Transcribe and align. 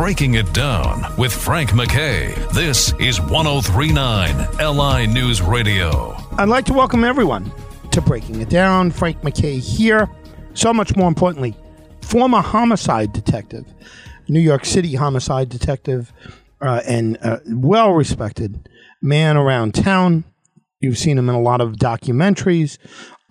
Breaking 0.00 0.32
It 0.32 0.50
Down 0.54 1.04
with 1.18 1.30
Frank 1.30 1.74
MacKay. 1.74 2.32
This 2.54 2.94
is 2.98 3.20
1039 3.20 4.48
LI 4.58 5.06
News 5.06 5.42
Radio. 5.42 6.16
I'd 6.38 6.48
like 6.48 6.64
to 6.64 6.72
welcome 6.72 7.04
everyone 7.04 7.52
to 7.90 8.00
Breaking 8.00 8.40
It 8.40 8.48
Down. 8.48 8.92
Frank 8.92 9.22
MacKay 9.22 9.58
here. 9.58 10.08
So 10.54 10.72
much 10.72 10.96
more 10.96 11.06
importantly, 11.06 11.54
former 12.00 12.40
homicide 12.40 13.12
detective, 13.12 13.66
New 14.26 14.40
York 14.40 14.64
City 14.64 14.94
homicide 14.94 15.50
detective, 15.50 16.14
uh, 16.62 16.80
and 16.86 17.18
uh, 17.20 17.40
well 17.48 17.92
respected 17.92 18.70
man 19.02 19.36
around 19.36 19.74
town. 19.74 20.24
You've 20.80 20.96
seen 20.96 21.18
him 21.18 21.28
in 21.28 21.34
a 21.34 21.42
lot 21.42 21.60
of 21.60 21.72
documentaries 21.72 22.78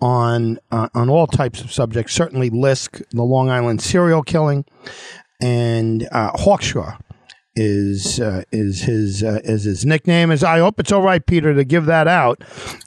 on 0.00 0.60
uh, 0.70 0.88
on 0.94 1.10
all 1.10 1.26
types 1.26 1.62
of 1.62 1.72
subjects. 1.72 2.14
Certainly, 2.14 2.50
Lisk, 2.50 3.02
the 3.10 3.24
Long 3.24 3.50
Island 3.50 3.82
serial 3.82 4.22
killing, 4.22 4.64
and 5.40 6.08
uh, 6.12 6.32
Hawkshaw 6.32 6.98
is 7.56 8.20
uh, 8.20 8.42
is 8.52 8.82
his 8.82 9.22
uh, 9.22 9.40
is 9.44 9.64
his 9.64 9.84
nickname. 9.84 10.30
Is 10.30 10.44
I 10.44 10.58
hope 10.58 10.78
it's 10.80 10.92
all 10.92 11.02
right, 11.02 11.24
Peter, 11.24 11.54
to 11.54 11.64
give 11.64 11.86
that 11.86 12.06
out. 12.08 12.42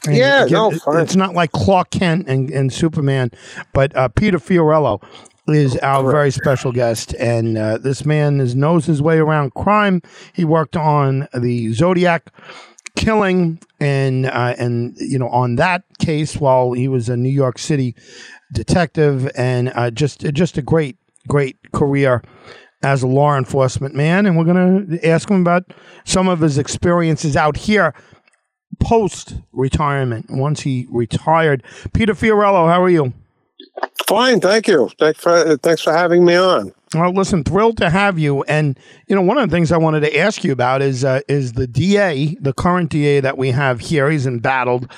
And 0.08 0.16
Yeah, 0.16 0.44
give- 0.46 0.52
no, 0.54 0.72
fine. 0.72 1.02
it's 1.02 1.16
not 1.16 1.34
like 1.34 1.52
Clark 1.52 1.92
Kent 1.92 2.28
and, 2.28 2.50
and 2.50 2.72
Superman, 2.72 3.32
but 3.74 3.96
uh, 3.96 4.08
Peter 4.08 4.40
Fiorello 4.40 5.02
is 5.48 5.76
our 5.78 6.10
very 6.10 6.32
special 6.32 6.72
guest, 6.72 7.14
and 7.20 7.58
uh, 7.58 7.78
this 7.78 8.06
man 8.06 8.40
is 8.40 8.56
knows 8.56 8.86
his 8.86 9.02
way 9.02 9.18
around 9.18 9.54
crime. 9.54 10.02
He 10.34 10.46
worked 10.46 10.78
on 10.78 11.28
the 11.38 11.74
Zodiac 11.74 12.32
killing 12.96 13.60
and 13.82 14.28
uh, 14.28 14.56
and 14.58 14.96
you 14.98 15.20
know 15.20 15.28
on 15.30 15.56
that 15.58 15.84
case 16.00 16.38
while 16.38 16.72
he 16.72 16.88
was 16.88 17.10
a 17.10 17.18
New 17.18 17.30
York 17.30 17.58
City 17.60 17.96
detective 18.54 19.30
and 19.36 19.72
uh, 19.76 19.92
just 19.92 20.22
just 20.34 20.58
a 20.58 20.62
great 20.62 20.96
great 21.28 21.58
career 21.72 22.22
as 22.82 23.02
a 23.02 23.08
law 23.08 23.38
enforcement 23.38 23.96
man 23.96 24.26
and 24.26 24.38
we're 24.38 24.44
going 24.44 24.88
to 24.88 25.08
ask 25.08 25.30
him 25.30 25.42
about 25.42 25.64
some 26.06 26.28
of 26.28 26.42
his 26.42 26.58
experiences 26.58 27.36
out 27.36 27.56
here 27.56 27.94
post 28.80 29.36
retirement 29.52 30.26
once 30.30 30.62
he 30.62 30.86
retired 30.90 31.64
Peter 31.94 32.14
Fiorello 32.14 32.68
how 32.68 32.82
are 32.82 32.90
you 32.90 33.14
Fine, 34.08 34.42
thank 34.42 34.68
you. 34.68 34.90
Thanks 35.00 35.20
for 35.20 35.58
thanks 35.58 35.82
for 35.82 35.94
having 35.94 36.26
me 36.26 36.36
on. 36.36 36.74
Well, 36.94 37.14
listen, 37.14 37.44
thrilled 37.44 37.78
to 37.78 37.90
have 37.90 38.20
you. 38.20 38.44
And 38.44 38.78
you 39.08 39.16
know, 39.16 39.22
one 39.22 39.38
of 39.38 39.50
the 39.50 39.56
things 39.56 39.72
I 39.72 39.78
wanted 39.78 40.02
to 40.02 40.18
ask 40.18 40.44
you 40.44 40.52
about 40.52 40.82
is 40.82 41.04
uh, 41.04 41.22
is 41.28 41.54
the 41.54 41.68
DA, 41.68 42.36
the 42.36 42.54
current 42.54 42.90
DA 42.90 43.20
that 43.20 43.38
we 43.38 43.52
have 43.52 43.80
here. 43.80 44.10
He's 44.10 44.28
embattled 44.28 44.92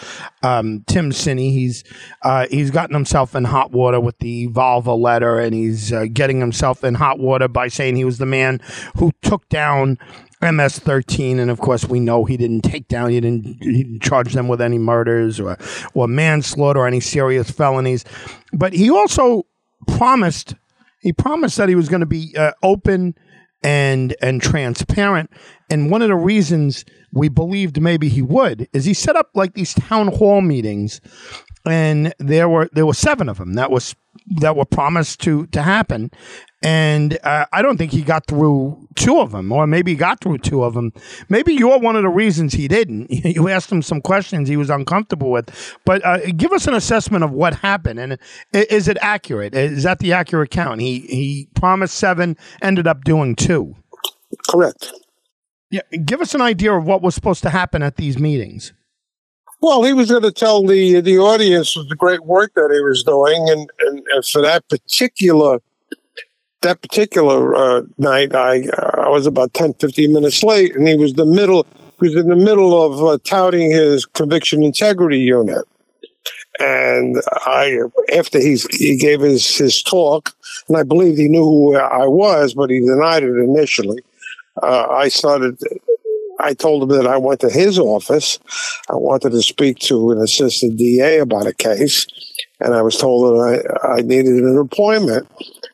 um, 0.43 0.83
Tim 0.87 1.11
Sini. 1.11 1.51
He's 1.51 1.83
uh, 2.21 2.47
he's 2.49 2.71
gotten 2.71 2.93
himself 2.93 3.35
in 3.35 3.45
hot 3.45 3.71
water 3.71 3.99
with 3.99 4.17
the 4.19 4.47
Valva 4.49 4.99
letter, 4.99 5.39
and 5.39 5.53
he's 5.53 5.93
uh, 5.93 6.05
getting 6.11 6.39
himself 6.39 6.83
in 6.83 6.95
hot 6.95 7.19
water 7.19 7.47
by 7.47 7.67
saying 7.67 7.95
he 7.95 8.05
was 8.05 8.17
the 8.17 8.25
man 8.25 8.59
who 8.97 9.11
took 9.21 9.47
down. 9.49 9.97
MS-13, 10.41 11.39
and 11.39 11.49
of 11.49 11.59
course 11.59 11.85
we 11.85 11.99
know 11.99 12.25
he 12.25 12.35
didn't 12.35 12.61
take 12.61 12.87
down, 12.89 13.09
he 13.09 13.19
didn't, 13.19 13.63
he 13.63 13.83
didn't 13.83 14.03
charge 14.03 14.33
them 14.33 14.47
with 14.49 14.61
any 14.61 14.77
murders 14.77 15.39
or 15.39 15.57
or 15.93 16.09
manslaughter 16.09 16.81
or 16.81 16.87
any 16.87 16.99
serious 16.99 17.49
felonies, 17.49 18.03
but 18.51 18.73
he 18.73 18.91
also 18.91 19.45
promised 19.87 20.53
he 21.05 21.13
promised 21.13 21.57
that 21.57 21.69
he 21.69 21.75
was 21.75 21.87
going 21.87 21.99
to 21.99 22.07
be 22.07 22.33
uh, 22.35 22.51
open 22.63 23.13
and 23.63 24.15
and 24.23 24.41
transparent. 24.41 25.29
And 25.69 25.91
one 25.91 26.01
of 26.01 26.07
the 26.07 26.15
reasons 26.15 26.83
we 27.13 27.29
believed 27.29 27.79
maybe 27.79 28.09
he 28.09 28.23
would 28.23 28.67
is 28.73 28.85
he 28.85 28.95
set 28.95 29.15
up 29.15 29.29
like 29.35 29.53
these 29.53 29.75
town 29.75 30.07
hall 30.07 30.41
meetings, 30.41 30.99
and 31.65 32.13
there 32.19 32.47
were 32.47 32.69
there 32.73 32.85
were 32.85 32.93
seven 32.93 33.29
of 33.29 33.37
them 33.37 33.53
that 33.53 33.71
was 33.71 33.95
that 34.39 34.55
were 34.55 34.65
promised 34.65 35.21
to 35.21 35.47
to 35.47 35.61
happen. 35.61 36.11
And 36.63 37.19
uh, 37.23 37.45
I 37.53 37.61
don't 37.61 37.77
think 37.77 37.91
he 37.91 38.01
got 38.01 38.25
through 38.25 38.87
two 38.95 39.19
of 39.19 39.31
them, 39.31 39.51
or 39.51 39.67
maybe 39.67 39.91
he 39.91 39.97
got 39.97 40.19
through 40.19 40.39
two 40.39 40.63
of 40.63 40.73
them. 40.73 40.93
Maybe 41.29 41.53
you're 41.53 41.77
one 41.77 41.95
of 41.95 42.01
the 42.01 42.09
reasons 42.09 42.53
he 42.53 42.67
didn't. 42.67 43.11
You 43.35 43.49
asked 43.49 43.71
him 43.71 43.81
some 43.81 44.01
questions 44.01 44.47
he 44.47 44.57
was 44.57 44.69
uncomfortable 44.69 45.29
with, 45.29 45.77
but 45.85 46.03
uh, 46.05 46.19
give 46.31 46.51
us 46.51 46.67
an 46.67 46.73
assessment 46.73 47.23
of 47.23 47.31
what 47.31 47.55
happened, 47.55 47.99
and 47.99 48.17
is 48.53 48.87
it 48.87 48.97
accurate? 49.01 49.53
Is 49.53 49.83
that 49.83 49.99
the 49.99 50.13
accurate 50.13 50.51
count? 50.51 50.81
He 50.81 50.99
he 51.01 51.49
promised 51.55 51.95
seven, 51.95 52.37
ended 52.61 52.87
up 52.87 53.03
doing 53.03 53.35
two. 53.35 53.75
Correct. 54.49 54.91
Yeah, 55.69 55.81
give 56.05 56.21
us 56.21 56.33
an 56.33 56.41
idea 56.41 56.73
of 56.73 56.85
what 56.85 57.01
was 57.01 57.15
supposed 57.15 57.43
to 57.43 57.49
happen 57.49 57.83
at 57.83 57.97
these 57.97 58.17
meetings. 58.17 58.73
Well, 59.65 59.81
he 59.81 59.93
was 59.93 60.11
going 60.11 60.21
to 60.21 60.31
tell 60.31 60.63
the 60.63 61.01
the 61.01 61.17
audience 61.17 61.73
the 61.73 61.95
great 61.95 62.23
work 62.23 62.53
that 62.53 62.69
he 62.71 62.79
was 62.81 63.01
doing, 63.03 63.49
and 63.49 63.67
and, 63.79 64.05
and 64.13 64.23
for 64.23 64.43
that 64.43 64.69
particular 64.69 65.57
that 66.61 66.83
particular 66.83 67.55
uh, 67.55 67.81
night, 67.97 68.35
I 68.35 68.67
I 68.93 69.09
was 69.09 69.25
about 69.25 69.55
10, 69.55 69.73
15 69.73 70.13
minutes 70.13 70.43
late, 70.43 70.75
and 70.75 70.87
he 70.87 70.95
was 70.95 71.13
the 71.13 71.25
middle. 71.25 71.65
He 71.99 72.09
was 72.09 72.15
in 72.15 72.27
the 72.27 72.35
middle 72.35 72.79
of 72.79 73.03
uh, 73.03 73.17
touting 73.23 73.71
his 73.71 74.05
conviction 74.05 74.61
integrity 74.61 75.17
unit. 75.17 75.65
And 76.59 77.17
I, 77.31 77.79
after 78.15 78.39
he's, 78.39 78.67
he 78.67 78.97
gave 78.97 79.21
his, 79.21 79.57
his 79.57 79.81
talk, 79.81 80.35
and 80.67 80.77
I 80.77 80.83
believe 80.83 81.17
he 81.17 81.27
knew 81.27 81.43
who 81.43 81.75
I 81.75 82.05
was, 82.05 82.53
but 82.53 82.69
he 82.69 82.81
denied 82.81 83.23
it 83.23 83.35
initially. 83.35 83.99
Uh, 84.61 84.87
I 84.89 85.09
started, 85.09 85.59
I 86.39 86.53
told 86.53 86.83
him 86.83 86.97
that 86.97 87.07
I 87.07 87.17
went 87.17 87.39
to 87.41 87.49
his 87.49 87.79
office. 87.79 88.39
I 88.89 88.95
wanted 88.95 89.31
to 89.31 89.41
speak 89.41 89.79
to 89.79 90.11
an 90.11 90.19
assistant 90.19 90.77
DA 90.77 91.19
about 91.19 91.47
a 91.47 91.53
case, 91.53 92.07
and 92.59 92.73
I 92.73 92.81
was 92.81 92.97
told 92.97 93.35
that 93.35 93.73
I, 93.83 93.97
I 93.97 94.01
needed 94.01 94.43
an 94.43 94.57
appointment. 94.57 95.27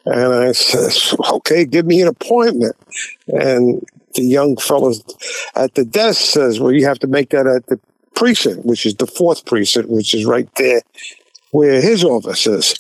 And 0.06 0.34
I 0.34 0.52
said, 0.52 1.20
okay, 1.32 1.66
give 1.66 1.86
me 1.86 2.02
an 2.02 2.08
appointment. 2.08 2.76
And 3.28 3.86
the 4.16 4.24
young 4.24 4.58
fellow 4.58 4.94
at 5.56 5.76
the 5.76 5.86
desk 5.86 6.22
says, 6.22 6.60
well, 6.60 6.72
you 6.72 6.86
have 6.86 7.00
to 7.00 7.08
make 7.08 7.30
that 7.30 7.48
at 7.48 7.68
the 7.68 7.80
precinct, 8.16 8.66
which 8.66 8.86
is 8.86 8.96
the 8.96 9.08
fourth 9.08 9.46
precinct, 9.46 9.90
which 9.90 10.14
is 10.14 10.26
right 10.26 10.50
there 10.56 10.82
where 11.52 11.82
his 11.82 12.04
office 12.04 12.48
is. 12.48 12.76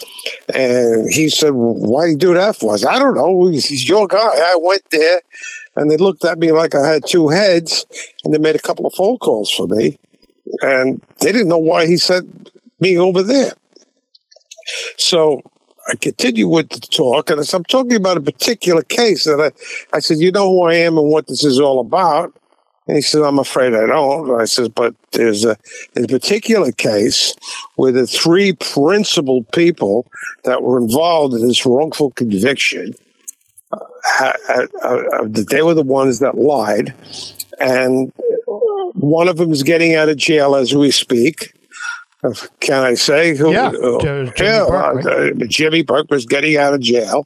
And 0.53 1.11
he 1.11 1.29
said, 1.29 1.51
well, 1.51 1.75
why 1.75 2.05
do 2.05 2.11
you 2.11 2.17
do 2.17 2.33
that 2.33 2.55
for 2.55 2.73
us? 2.73 2.85
I 2.85 2.99
don't 2.99 3.15
know. 3.15 3.47
He's, 3.47 3.65
he's 3.65 3.87
your 3.87 4.07
guy. 4.07 4.17
I 4.17 4.57
went 4.61 4.83
there 4.91 5.21
and 5.81 5.89
they 5.89 5.97
looked 5.97 6.23
at 6.23 6.37
me 6.37 6.51
like 6.51 6.75
I 6.75 6.87
had 6.87 7.07
two 7.07 7.29
heads 7.29 7.85
and 8.23 8.31
they 8.31 8.37
made 8.37 8.55
a 8.55 8.59
couple 8.59 8.85
of 8.85 8.93
phone 8.93 9.17
calls 9.17 9.51
for 9.51 9.67
me. 9.67 9.97
And 10.61 11.01
they 11.19 11.31
didn't 11.31 11.47
know 11.47 11.57
why 11.57 11.87
he 11.87 11.97
sent 11.97 12.51
me 12.79 12.99
over 12.99 13.23
there. 13.23 13.53
So 14.97 15.41
I 15.87 15.95
continued 15.95 16.49
with 16.49 16.69
the 16.69 16.79
talk, 16.79 17.31
and 17.31 17.39
as 17.39 17.53
I'm 17.53 17.63
talking 17.63 17.95
about 17.95 18.17
a 18.17 18.21
particular 18.21 18.83
case 18.83 19.23
that 19.23 19.41
I, 19.41 19.97
I 19.97 19.99
said, 19.99 20.19
You 20.19 20.31
know 20.31 20.49
who 20.49 20.61
I 20.63 20.75
am 20.75 20.97
and 20.99 21.09
what 21.09 21.27
this 21.27 21.43
is 21.43 21.59
all 21.59 21.79
about? 21.79 22.31
And 22.87 22.95
he 22.95 23.01
said, 23.01 23.23
I'm 23.23 23.39
afraid 23.39 23.73
I 23.73 23.87
don't. 23.87 24.39
I 24.39 24.45
said, 24.45 24.75
But 24.75 24.93
there's 25.13 25.43
a, 25.43 25.57
there's 25.93 26.05
a 26.05 26.19
particular 26.19 26.71
case 26.71 27.33
where 27.75 27.91
the 27.91 28.05
three 28.05 28.53
principal 28.53 29.43
people 29.45 30.05
that 30.43 30.61
were 30.61 30.77
involved 30.77 31.33
in 31.33 31.47
this 31.47 31.65
wrongful 31.65 32.11
conviction, 32.11 32.93
uh, 33.71 34.33
uh, 34.49 34.67
uh, 34.83 35.27
that 35.27 35.47
they 35.49 35.61
were 35.61 35.73
the 35.73 35.83
ones 35.83 36.19
that 36.19 36.37
lied. 36.37 36.93
And 37.59 38.11
one 38.93 39.27
of 39.27 39.37
them 39.37 39.51
is 39.51 39.63
getting 39.63 39.95
out 39.95 40.09
of 40.09 40.17
jail 40.17 40.55
as 40.55 40.73
we 40.73 40.91
speak. 40.91 41.53
Uh, 42.23 42.33
Can 42.59 42.83
I 42.83 42.93
say 42.93 43.35
who? 43.35 43.51
Yeah, 43.51 43.69
uh, 43.69 43.99
Jimmy 43.99 44.31
yeah, 44.37 44.65
Burke, 44.67 45.05
uh, 45.05 45.45
Jimmy 45.47 45.81
Burke 45.81 46.11
was 46.11 46.25
getting 46.27 46.55
out 46.55 46.73
of 46.73 46.79
jail, 46.79 47.25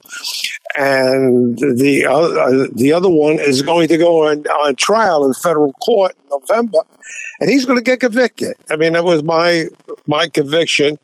and 0.78 1.58
the 1.58 2.06
other 2.06 2.68
the 2.70 2.94
other 2.94 3.10
one 3.10 3.38
is 3.38 3.62
going 3.62 3.90
to 3.90 3.98
go 3.98 4.26
on, 4.26 4.48
on 4.48 4.76
trial 4.76 5.26
in 5.26 5.34
federal 5.34 5.74
court 5.74 6.16
in 6.24 6.30
November, 6.30 6.80
and 7.42 7.50
he's 7.50 7.66
going 7.66 7.78
to 7.78 7.84
get 7.84 8.00
convicted. 8.00 8.56
I 8.70 8.78
mean, 8.78 8.94
that 8.94 9.04
was 9.04 9.22
my 9.22 9.66
my 10.08 10.30
conviction. 10.30 10.98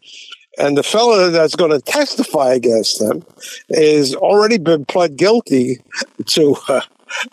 And 0.57 0.77
the 0.77 0.83
fellow 0.83 1.29
that's 1.29 1.55
going 1.55 1.71
to 1.71 1.79
testify 1.79 2.53
against 2.53 2.99
them 2.99 3.23
is 3.69 4.15
already 4.15 4.57
been 4.57 4.85
pled 4.85 5.15
guilty 5.15 5.79
to 6.27 6.55
uh, 6.67 6.81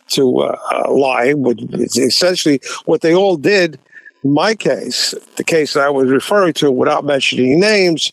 to 0.08 0.38
uh, 0.40 0.58
uh, 0.72 0.92
lying, 0.92 1.42
which 1.42 1.60
is 1.72 1.96
essentially 1.96 2.60
what 2.84 3.00
they 3.00 3.14
all 3.14 3.36
did. 3.36 3.78
In 4.24 4.32
my 4.34 4.54
case, 4.54 5.14
the 5.36 5.44
case 5.44 5.74
that 5.74 5.84
I 5.84 5.90
was 5.90 6.10
referring 6.10 6.52
to, 6.54 6.70
without 6.70 7.04
mentioning 7.04 7.60
names, 7.60 8.12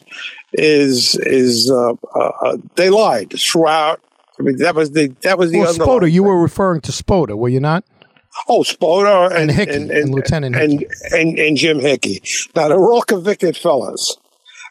is 0.54 1.16
is 1.22 1.70
uh, 1.72 1.94
uh, 2.16 2.58
they 2.76 2.90
lied 2.90 3.34
throughout. 3.40 4.02
I 4.40 4.44
mean, 4.44 4.58
that 4.58 4.76
was 4.76 4.92
the 4.92 5.08
that 5.22 5.38
was 5.38 5.52
the 5.52 5.60
Well, 5.60 5.74
Spota, 5.74 6.12
you 6.12 6.24
were 6.24 6.40
referring 6.40 6.82
to 6.82 6.92
Spota, 6.92 7.36
were 7.38 7.50
you 7.50 7.60
not? 7.60 7.84
Oh, 8.50 8.62
Spota 8.62 9.28
and, 9.32 9.50
And 9.50 9.52
Hickey, 9.52 9.72
and 9.72 10.14
Lieutenant 10.14 10.56
and, 10.56 10.86
and, 11.12 11.40
and 11.40 11.58
Jim 11.58 11.80
Hickey. 11.80 12.22
Now 12.56 12.68
they're 12.68 12.78
all 12.78 13.02
convicted 13.02 13.56
fellas. 13.56 14.18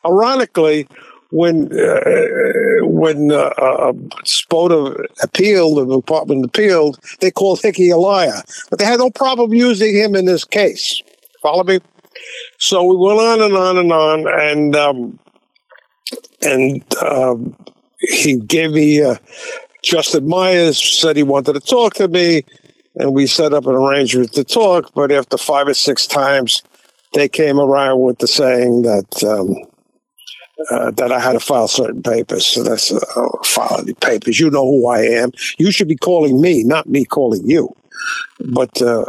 Ironically, 0.06 0.86
when 1.30 1.72
uh, 1.76 2.86
when 2.86 3.32
uh, 3.32 3.50
uh, 3.58 3.92
Spota 4.24 5.04
appealed, 5.22 5.78
the 5.78 5.96
department 5.96 6.44
appealed, 6.44 6.98
they 7.20 7.30
called 7.30 7.60
Hickey 7.60 7.90
a 7.90 7.96
liar, 7.96 8.42
but 8.70 8.78
they 8.78 8.84
had 8.84 9.00
no 9.00 9.10
problem 9.10 9.52
using 9.52 9.94
him 9.94 10.14
in 10.14 10.26
this 10.26 10.44
case. 10.44 11.02
Follow 11.42 11.64
me? 11.64 11.80
So 12.58 12.84
we 12.84 12.96
went 12.96 13.18
on 13.20 13.40
and 13.42 13.54
on 13.54 13.76
and 13.78 13.92
on, 13.92 14.40
and 14.40 14.76
um, 14.76 15.18
and 16.42 16.94
um, 17.02 17.56
he 17.98 18.36
gave 18.36 18.70
me 18.70 19.02
uh, 19.02 19.16
Justin 19.82 20.28
Myers 20.28 20.80
said 20.80 21.16
he 21.16 21.22
wanted 21.22 21.54
to 21.54 21.60
talk 21.60 21.94
to 21.94 22.08
me, 22.08 22.44
and 22.94 23.12
we 23.12 23.26
set 23.26 23.52
up 23.52 23.66
an 23.66 23.74
arrangement 23.74 24.32
to 24.34 24.44
talk. 24.44 24.92
But 24.94 25.10
after 25.10 25.36
five 25.36 25.66
or 25.66 25.74
six 25.74 26.06
times, 26.06 26.62
they 27.12 27.28
came 27.28 27.58
around 27.58 28.00
with 28.00 28.18
the 28.18 28.28
saying 28.28 28.82
that 28.82 29.24
um, 29.24 29.73
uh, 30.70 30.90
that 30.92 31.12
I 31.12 31.20
had 31.20 31.32
to 31.32 31.40
file 31.40 31.68
certain 31.68 32.02
papers. 32.02 32.46
So 32.46 32.62
that's 32.62 32.92
uh, 32.92 33.28
file 33.44 33.80
any 33.80 33.94
papers. 33.94 34.40
You 34.40 34.50
know 34.50 34.64
who 34.64 34.88
I 34.88 35.00
am. 35.00 35.32
You 35.58 35.70
should 35.70 35.88
be 35.88 35.96
calling 35.96 36.40
me, 36.40 36.64
not 36.64 36.88
me 36.88 37.04
calling 37.04 37.48
you. 37.48 37.74
But 38.40 38.82
uh, 38.82 39.04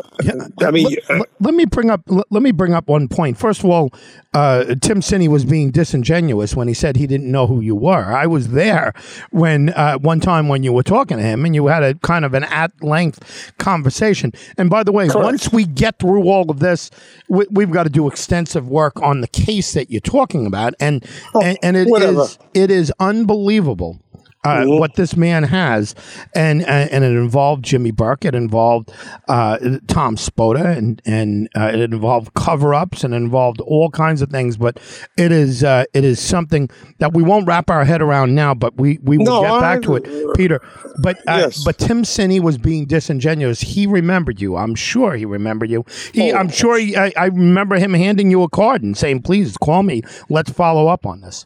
I 0.62 0.72
mean, 0.72 0.86
let, 0.86 1.10
let, 1.10 1.30
let 1.40 1.54
me 1.54 1.66
bring 1.66 1.90
up 1.90 2.02
let, 2.08 2.44
me 2.44 2.52
bring 2.52 2.74
up 2.74 2.88
one 2.88 3.08
point. 3.08 3.38
First 3.38 3.64
of 3.64 3.70
all, 3.70 3.92
uh, 4.34 4.76
Tim 4.82 5.02
Sini 5.02 5.28
was 5.28 5.44
being 5.44 5.72
disingenuous 5.72 6.56
when 6.56 6.68
he 6.68 6.74
said 6.74 6.96
he 6.96 7.08
didn't 7.08 7.32
know 7.32 7.48
who 7.48 7.60
you 7.60 7.76
were. 7.76 8.14
I 8.14 8.28
was 8.28 8.50
there 8.50 8.94
when 9.32 9.70
uh, 9.70 9.98
one 9.98 10.20
time 10.20 10.48
when 10.48 10.62
you 10.62 10.72
were 10.72 10.84
talking 10.84 11.18
to 11.18 11.24
him, 11.24 11.44
and 11.44 11.56
you 11.56 11.68
had 11.68 11.82
a 11.82 11.96
kind 11.96 12.24
of 12.24 12.34
an 12.36 12.44
at 12.46 12.72
length 12.84 13.52
conversation. 13.58 14.32
And 14.58 14.70
by 14.70 14.84
the 14.84 14.92
way, 14.92 15.08
Correct. 15.08 15.24
once 15.24 15.52
we 15.52 15.66
get 15.66 15.98
through 15.98 16.30
all 16.30 16.52
of 16.52 16.60
this, 16.60 16.92
we, 17.28 17.46
we've 17.50 17.72
got 17.72 17.84
to 17.84 17.90
do 17.90 18.08
extensive 18.08 18.70
work 18.70 19.02
on 19.02 19.22
the 19.22 19.28
case 19.28 19.74
that 19.74 19.90
you're 19.90 20.02
talking 20.02 20.46
about, 20.46 20.76
and 20.80 21.04
and, 21.42 21.58
and 21.64 21.76
it 21.76 21.88
is 21.88 22.38
it 22.54 22.70
is 22.70 22.94
unbelievable 23.00 24.00
uh, 24.46 24.66
what 24.66 24.96
this 24.96 25.16
man 25.18 25.44
has, 25.44 25.96
and 26.34 26.62
and 26.66 26.90
and 26.92 27.04
it 27.04 27.12
involved 27.18 27.64
Jimmy 27.66 27.92
Burke, 27.92 28.26
it 28.26 28.36
involved 28.36 28.92
uh, 29.28 29.58
Tom 29.88 30.16
Spota, 30.16 30.78
and 30.78 31.02
and 31.06 31.50
uh, 31.56 31.72
it 31.74 31.80
involved 31.80 32.34
cover 32.36 32.74
ups, 32.74 33.04
and 33.04 33.14
involved 33.14 33.60
all 33.62 33.90
kinds 33.90 34.22
of 34.22 34.30
things. 34.30 34.58
But 34.58 34.80
it 35.18 35.32
is 35.32 35.64
uh, 35.64 35.86
it 35.94 36.04
is 36.04 36.20
something 36.20 36.70
that 37.00 37.14
we 37.14 37.24
won't 37.24 37.48
wrap 37.48 37.70
our 37.70 37.84
head 37.86 38.02
around 38.02 38.36
now, 38.36 38.54
but 38.54 38.78
we 38.78 39.00
we 39.04 39.18
will 39.18 39.26
No, 39.26 39.42
get 39.42 39.60
back 39.60 39.78
I- 39.80 39.82
to 39.82 39.96
it, 39.96 40.36
Peter. 40.36 40.62
But 41.02 41.18
uh, 41.28 41.38
Yes. 41.46 41.64
but 41.66 41.78
Tim 41.78 42.04
Sini 42.04 42.40
was 42.40 42.58
being 42.58 42.86
disingenuous. 42.86 43.62
He 43.62 43.88
remembered 43.88 44.40
you. 44.40 44.56
I'm 44.56 44.76
sure 44.76 45.16
he 45.16 45.26
remembered 45.26 45.70
you. 45.70 45.84
He, 46.14 46.32
Oh. 46.32 46.38
I'm 46.38 46.50
sure 46.50 46.78
he, 46.80 46.96
I, 46.96 47.12
I 47.18 47.26
remember 47.26 47.78
him 47.78 47.94
handing 47.94 48.32
you 48.32 48.44
a 48.44 48.50
card 48.50 48.82
and 48.84 48.98
saying, 48.98 49.22
"Please 49.24 49.58
call 49.58 49.84
me. 49.84 50.02
Let's 50.30 50.52
follow 50.52 50.88
up 50.88 51.06
on 51.06 51.22
this." 51.22 51.46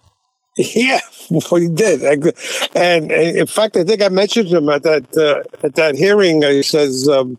Yeah, 0.76 1.00
well, 1.30 1.62
he 1.62 1.70
did, 1.70 2.04
and, 2.04 2.34
and 2.76 3.12
in 3.12 3.48
fact, 3.48 3.78
I 3.78 3.86
think 3.86 4.02
I 4.02 4.10
mentioned 4.10 4.50
him 4.50 4.68
at 4.68 4.84
that 4.84 5.06
uh, 5.16 5.66
at 5.66 5.76
that 5.76 5.96
hearing. 5.96 6.42
He 6.42 6.64
says, 6.64 7.08
um, 7.08 7.38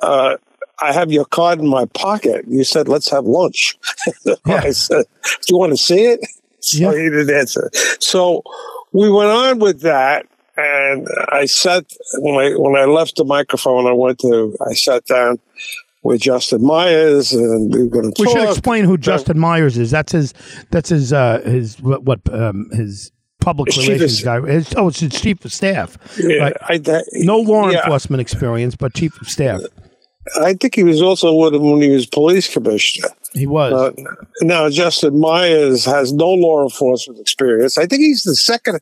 uh, 0.00 0.36
"I 0.80 0.92
have 0.92 1.10
your 1.10 1.24
card 1.24 1.58
in 1.58 1.66
my 1.66 1.86
pocket." 1.86 2.44
You 2.46 2.62
said, 2.62 2.86
"Let's 2.88 3.10
have 3.10 3.24
lunch." 3.24 3.76
I 4.46 4.70
said, 4.70 5.06
"Do 5.24 5.46
you 5.48 5.58
want 5.58 5.72
to 5.72 5.76
see 5.76 6.04
it?" 6.04 6.20
So 6.60 6.78
Yeah. 6.78 6.92
he 7.02 7.10
didn't 7.10 7.34
answer. 7.34 7.68
So 7.98 8.44
we 8.92 9.10
went 9.10 9.30
on 9.30 9.58
with 9.58 9.80
that, 9.80 10.26
and 10.56 11.08
I 11.30 11.46
sat 11.46 11.84
when 12.18 12.36
I 12.36 12.56
when 12.56 12.76
I 12.76 12.84
left 12.84 13.16
the 13.16 13.24
microphone. 13.24 13.88
I 13.88 13.92
went 13.92 14.20
to 14.20 14.56
I 14.70 14.74
sat 14.74 15.04
down 15.06 15.40
with 16.02 16.20
Justin 16.20 16.64
Myers, 16.64 17.32
and 17.32 17.72
we 17.72 17.84
were 17.84 17.88
going 17.88 18.12
to 18.12 18.22
We 18.22 18.28
should 18.28 18.48
explain 18.48 18.84
who 18.84 18.98
Justin 18.98 19.38
Myers 19.38 19.78
is. 19.78 19.90
That's 19.90 20.12
his. 20.12 20.34
That's 20.70 20.88
his. 20.88 21.12
Uh, 21.12 21.40
his 21.44 21.80
what? 21.80 22.02
what 22.04 22.20
um, 22.32 22.70
his 22.72 23.12
public 23.40 23.74
relations 23.76 24.20
of- 24.20 24.24
guy. 24.24 24.40
His, 24.52 24.74
oh, 24.76 24.88
it's 24.88 25.00
his 25.00 25.20
chief 25.20 25.44
of 25.44 25.52
staff. 25.52 25.98
Yeah, 26.18 26.36
Right. 26.36 26.56
I, 26.68 26.78
that, 26.78 27.04
No 27.12 27.38
law 27.38 27.68
yeah. 27.70 27.82
enforcement 27.82 28.20
experience, 28.20 28.76
but 28.76 28.94
chief 28.94 29.20
of 29.20 29.28
staff. 29.28 29.60
I 30.40 30.54
think 30.54 30.76
he 30.76 30.84
was 30.84 31.02
also 31.02 31.34
with 31.34 31.54
him 31.54 31.62
when 31.68 31.82
he 31.82 31.90
was 31.90 32.06
police 32.06 32.52
commissioner. 32.52 33.08
He 33.34 33.46
was. 33.46 33.72
Uh, 33.72 33.92
now 34.42 34.68
Justin 34.68 35.18
Myers 35.18 35.84
has 35.84 36.12
no 36.12 36.28
law 36.28 36.62
enforcement 36.62 37.18
experience. 37.18 37.78
I 37.78 37.86
think 37.86 38.02
he's 38.02 38.24
the 38.24 38.36
second, 38.36 38.80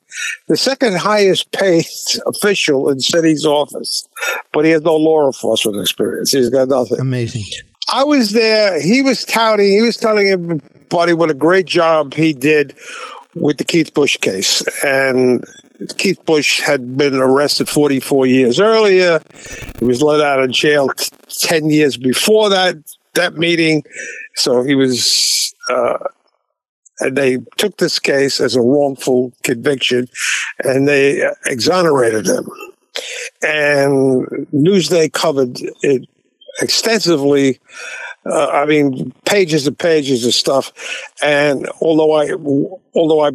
the 0.48 0.56
second 0.56 0.96
highest 0.96 1.52
paid 1.52 1.86
official 2.26 2.88
in 2.90 3.00
city's 3.00 3.46
office, 3.46 4.08
but 4.52 4.64
he 4.64 4.72
has 4.72 4.82
no 4.82 4.96
law 4.96 5.26
enforcement 5.26 5.78
experience. 5.78 6.32
He's 6.32 6.50
got 6.50 6.68
nothing. 6.68 6.98
Amazing. 6.98 7.44
I 7.92 8.04
was 8.04 8.32
there. 8.32 8.80
He 8.80 9.02
was 9.02 9.24
touting. 9.24 9.70
He 9.70 9.82
was 9.82 9.96
telling 9.96 10.28
everybody 10.28 11.12
what 11.12 11.30
a 11.30 11.34
great 11.34 11.66
job 11.66 12.14
he 12.14 12.32
did 12.32 12.74
with 13.34 13.58
the 13.58 13.64
Keith 13.64 13.94
Bush 13.94 14.16
case. 14.16 14.62
And 14.84 15.44
Keith 15.96 16.24
Bush 16.24 16.60
had 16.60 16.96
been 16.96 17.14
arrested 17.14 17.68
44 17.68 18.26
years 18.26 18.60
earlier. 18.60 19.20
He 19.78 19.84
was 19.84 20.02
let 20.02 20.20
out 20.20 20.40
of 20.40 20.50
jail 20.50 20.88
t- 20.88 21.08
10 21.28 21.70
years 21.70 21.96
before 21.96 22.48
that 22.50 22.76
that 23.14 23.34
meeting. 23.34 23.82
So 24.40 24.62
he 24.62 24.74
was. 24.74 25.54
Uh, 25.68 25.98
and 27.02 27.16
they 27.16 27.38
took 27.56 27.78
this 27.78 27.98
case 27.98 28.40
as 28.40 28.56
a 28.56 28.60
wrongful 28.60 29.32
conviction, 29.42 30.06
and 30.64 30.86
they 30.86 31.26
exonerated 31.46 32.26
him. 32.26 32.46
And 33.42 34.26
Newsday 34.52 35.10
covered 35.12 35.58
it 35.82 36.06
extensively. 36.60 37.58
Uh, 38.26 38.48
I 38.48 38.66
mean, 38.66 39.12
pages 39.24 39.66
and 39.66 39.78
pages 39.78 40.26
of 40.26 40.34
stuff. 40.34 40.72
And 41.22 41.66
although 41.80 42.12
I, 42.12 42.32
although 42.94 43.24
I 43.24 43.30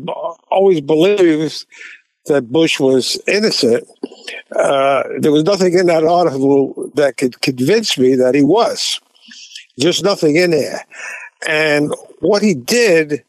always 0.52 0.82
believed 0.82 1.66
that 2.28 2.52
Bush 2.52 2.80
was 2.80 3.20
innocent, 3.28 3.88
uh, 4.56 5.04
there 5.20 5.32
was 5.32 5.44
nothing 5.44 5.74
in 5.74 5.88
that 5.88 6.04
article 6.04 6.92
that 6.96 7.18
could 7.18 7.42
convince 7.42 7.98
me 7.98 8.16
that 8.16 8.36
he 8.36 8.44
was. 8.44 9.00
Just 9.80 10.04
nothing 10.04 10.36
in 10.36 10.52
there. 10.52 10.86
And 11.48 11.94
what 12.20 12.42
he 12.42 12.54
did 12.54 13.24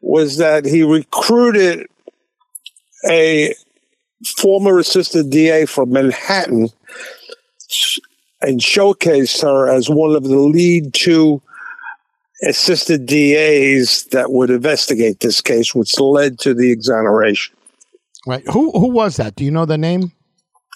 was 0.00 0.38
that 0.38 0.64
he 0.64 0.82
recruited 0.82 1.86
a 3.08 3.54
former 4.36 4.78
assistant 4.78 5.30
DA 5.30 5.66
from 5.66 5.92
Manhattan 5.92 6.68
and 8.40 8.60
showcased 8.60 9.42
her 9.42 9.68
as 9.68 9.88
one 9.88 10.14
of 10.14 10.24
the 10.24 10.38
lead 10.38 10.94
two 10.94 11.42
assistant 12.42 13.06
DAs 13.06 14.04
that 14.12 14.32
would 14.32 14.50
investigate 14.50 15.20
this 15.20 15.40
case, 15.40 15.74
which 15.74 15.98
led 16.00 16.38
to 16.40 16.54
the 16.54 16.72
exoneration. 16.72 17.54
Right. 18.26 18.46
Who 18.48 18.70
who 18.72 18.88
was 18.88 19.16
that? 19.16 19.36
Do 19.36 19.44
you 19.44 19.50
know 19.50 19.64
the 19.64 19.78
name? 19.78 20.12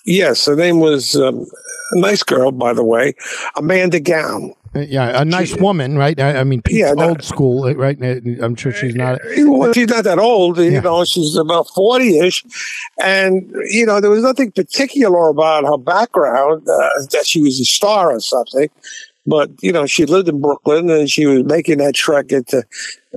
Yes, 0.06 0.44
her 0.46 0.56
name 0.56 0.80
was 0.80 1.16
um, 1.16 1.46
a 1.92 1.98
nice 1.98 2.22
girl, 2.22 2.52
by 2.52 2.74
the 2.74 2.84
way, 2.84 3.14
Amanda 3.56 4.00
Gown. 4.00 4.54
Uh, 4.74 4.80
Yeah, 4.80 5.20
a 5.20 5.24
nice 5.24 5.54
woman, 5.56 5.96
right? 5.96 6.18
I, 6.18 6.38
I 6.40 6.44
mean, 6.44 6.62
Pete's 6.62 6.78
Yeah, 6.78 6.94
old 6.96 7.22
school, 7.22 7.64
uh, 7.64 7.74
right? 7.74 8.00
Uh, 8.02 8.20
I'm 8.44 8.56
sure 8.56 8.72
she's 8.72 8.94
not. 8.94 9.20
Well, 9.38 9.72
she's 9.72 9.88
not 9.88 10.04
that 10.04 10.18
old, 10.18 10.58
you 10.58 10.64
Yeah. 10.72 10.80
know, 10.80 11.04
she's 11.04 11.36
about 11.36 11.68
40 11.74 12.18
ish. 12.18 12.44
And, 13.02 13.54
you 13.68 13.86
know, 13.86 14.00
there 14.00 14.10
was 14.10 14.22
nothing 14.22 14.50
particular 14.52 15.28
about 15.28 15.64
her 15.64 15.76
background 15.78 16.68
uh, 16.68 16.88
that 17.12 17.24
she 17.26 17.40
was 17.42 17.60
a 17.60 17.64
star 17.64 18.12
or 18.12 18.20
something. 18.20 18.68
But, 19.26 19.50
you 19.62 19.72
know, 19.72 19.86
she 19.86 20.04
lived 20.06 20.28
in 20.28 20.40
Brooklyn 20.40 20.90
and 20.90 21.08
she 21.08 21.24
was 21.26 21.44
making 21.44 21.78
that 21.78 21.94
trek 21.94 22.30
into, 22.30 22.58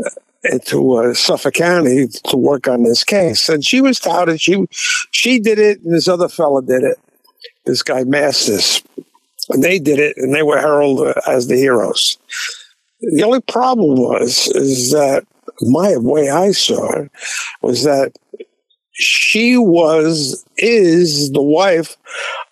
uh, 0.05 0.10
into 0.46 0.93
uh, 0.93 1.13
Suffolk 1.13 1.55
County 1.55 2.08
to 2.08 2.38
work 2.38 2.67
on 2.67 2.84
this 2.84 3.03
case. 3.03 3.50
And 3.50 3.65
she 3.65 3.81
was 3.81 4.00
touted. 4.00 4.39
She, 4.39 4.65
she 5.12 5.39
did 5.39 5.60
it, 5.60 5.81
and 5.81 5.93
this 5.93 6.08
other 6.08 6.29
fella 6.29 6.62
did 6.63 6.84
it, 6.84 6.98
this 7.65 7.84
guy 7.84 8.03
Masters. 8.05 8.81
They 9.56 9.80
did 9.80 10.00
it, 10.00 10.18
and 10.18 10.34
they 10.34 10.44
were 10.44 10.60
heralded 10.60 11.16
as 11.27 11.48
the 11.48 11.56
heroes. 11.56 12.18
The 13.00 13.24
only 13.24 13.42
problem 13.42 13.98
was 13.98 14.48
is 14.48 14.92
that 14.92 15.25
my 15.62 15.96
way 15.98 16.30
I 16.30 16.51
saw 16.51 16.92
it 16.94 17.12
was 17.62 17.84
that 17.84 18.13
she 18.94 19.58
was 19.58 20.44
is 20.58 21.32
the 21.32 21.42
wife 21.42 21.96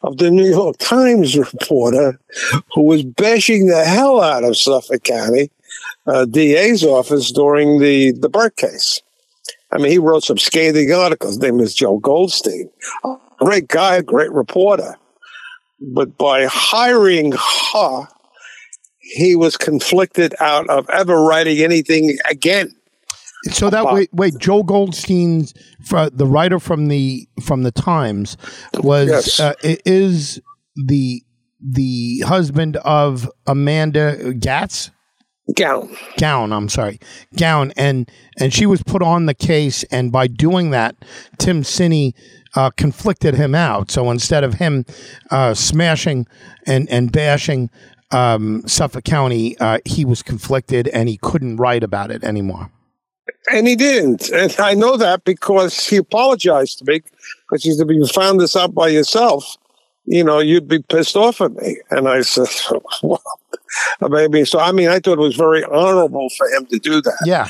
of 0.03 0.17
the 0.17 0.29
New 0.29 0.47
York 0.47 0.77
Times 0.77 1.35
reporter 1.35 2.19
who 2.73 2.83
was 2.83 3.03
bashing 3.03 3.65
the 3.65 3.83
hell 3.83 4.21
out 4.21 4.43
of 4.43 4.55
Suffolk 4.55 5.03
County 5.03 5.49
uh, 6.05 6.25
DA's 6.25 6.83
office 6.83 7.31
during 7.31 7.79
the 7.79 8.11
the 8.11 8.29
Burke 8.29 8.57
case. 8.57 9.01
I 9.71 9.77
mean, 9.77 9.91
he 9.91 9.97
wrote 9.97 10.23
some 10.23 10.37
scathing 10.37 10.93
articles. 10.93 11.33
His 11.35 11.41
name 11.41 11.59
is 11.59 11.73
Joe 11.73 11.97
Goldstein. 11.97 12.69
Great 13.39 13.67
guy, 13.67 14.01
great 14.01 14.31
reporter. 14.31 14.95
But 15.79 16.17
by 16.17 16.45
hiring 16.45 17.33
her, 17.73 18.07
he 18.99 19.35
was 19.35 19.57
conflicted 19.57 20.33
out 20.39 20.69
of 20.69 20.89
ever 20.89 21.23
writing 21.23 21.59
anything 21.59 22.17
again. 22.29 22.75
So 23.51 23.69
that 23.69 23.93
wait, 23.93 24.09
wait, 24.11 24.33
Joe 24.39 24.63
Goldstein's 24.63 25.53
the 25.89 26.25
writer 26.25 26.59
from 26.59 26.87
the 26.87 27.27
from 27.43 27.61
the 27.61 27.71
Times 27.71 28.37
was 28.79 29.09
Yes. 29.09 29.39
uh, 29.39 29.53
is 29.85 30.41
the 30.75 31.21
the 31.61 32.21
husband 32.25 32.77
of 32.77 33.29
Amanda 33.45 34.33
Gatz. 34.33 34.89
Gown. 35.53 35.95
Gown, 36.17 36.51
I'm 36.51 36.69
sorry, 36.69 36.99
Gown, 37.37 37.71
and 37.77 38.09
and 38.39 38.53
she 38.53 38.65
was 38.65 38.81
put 38.81 39.01
on 39.03 39.27
the 39.27 39.33
case, 39.33 39.83
and 39.85 40.11
by 40.11 40.27
doing 40.27 40.71
that, 40.71 40.95
Tim 41.37 41.63
Sinney 41.63 42.15
uh, 42.55 42.71
conflicted 42.71 43.35
him 43.35 43.53
out. 43.53 43.91
So 43.91 44.09
instead 44.09 44.43
of 44.43 44.55
him 44.55 44.85
uh, 45.29 45.53
smashing 45.53 46.25
and 46.65 46.89
and 46.89 47.11
bashing 47.11 47.69
um, 48.11 48.67
Suffolk 48.67 49.03
County, 49.03 49.55
uh, 49.59 49.79
he 49.85 50.03
was 50.03 50.23
conflicted, 50.23 50.87
and 50.87 51.07
he 51.07 51.17
couldn't 51.17 51.57
write 51.57 51.83
about 51.83 52.09
it 52.09 52.23
anymore. 52.23 52.71
And 53.51 53.67
he 53.67 53.75
didn't. 53.75 54.29
And 54.29 54.55
I 54.59 54.73
know 54.73 54.97
that 54.97 55.23
because 55.23 55.87
he 55.87 55.97
apologized 55.97 56.79
to 56.79 56.85
me 56.85 57.01
because 57.47 57.63
he 57.63 57.71
said, 57.71 57.89
if 57.89 57.95
you 57.95 58.07
found 58.07 58.39
this 58.39 58.55
out 58.55 58.73
by 58.73 58.87
yourself, 58.87 59.57
you 60.05 60.23
know, 60.23 60.39
you'd 60.39 60.67
be 60.67 60.81
pissed 60.81 61.15
off 61.15 61.41
at 61.41 61.53
me. 61.53 61.77
And 61.91 62.07
I 62.07 62.21
said, 62.21 62.47
well, 63.03 63.21
maybe. 64.01 64.45
So, 64.45 64.59
I 64.59 64.71
mean, 64.71 64.89
I 64.89 64.99
thought 64.99 65.13
it 65.13 65.19
was 65.19 65.35
very 65.35 65.63
honorable 65.63 66.29
for 66.37 66.47
him 66.49 66.65
to 66.67 66.79
do 66.79 67.01
that. 67.01 67.17
Yeah, 67.25 67.47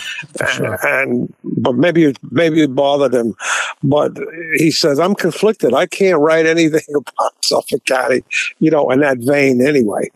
sure. 0.50 0.77
And, 0.86 1.34
but 1.43 1.75
maybe, 1.75 2.13
maybe 2.31 2.63
it 2.63 2.75
bothered 2.75 3.13
him. 3.13 3.36
But 3.84 4.17
he 4.55 4.72
says, 4.72 5.00
I'm 5.00 5.15
conflicted. 5.15 5.74
I 5.74 5.86
can't 5.86 6.19
write 6.19 6.45
anything 6.45 6.84
about 6.95 7.34
Suffolk 7.43 7.86
County, 7.86 8.24
you 8.60 8.72
know, 8.72 8.89
in 8.91 9.00
that 9.01 9.17
vein 9.19 9.65
anyway. 9.65 10.10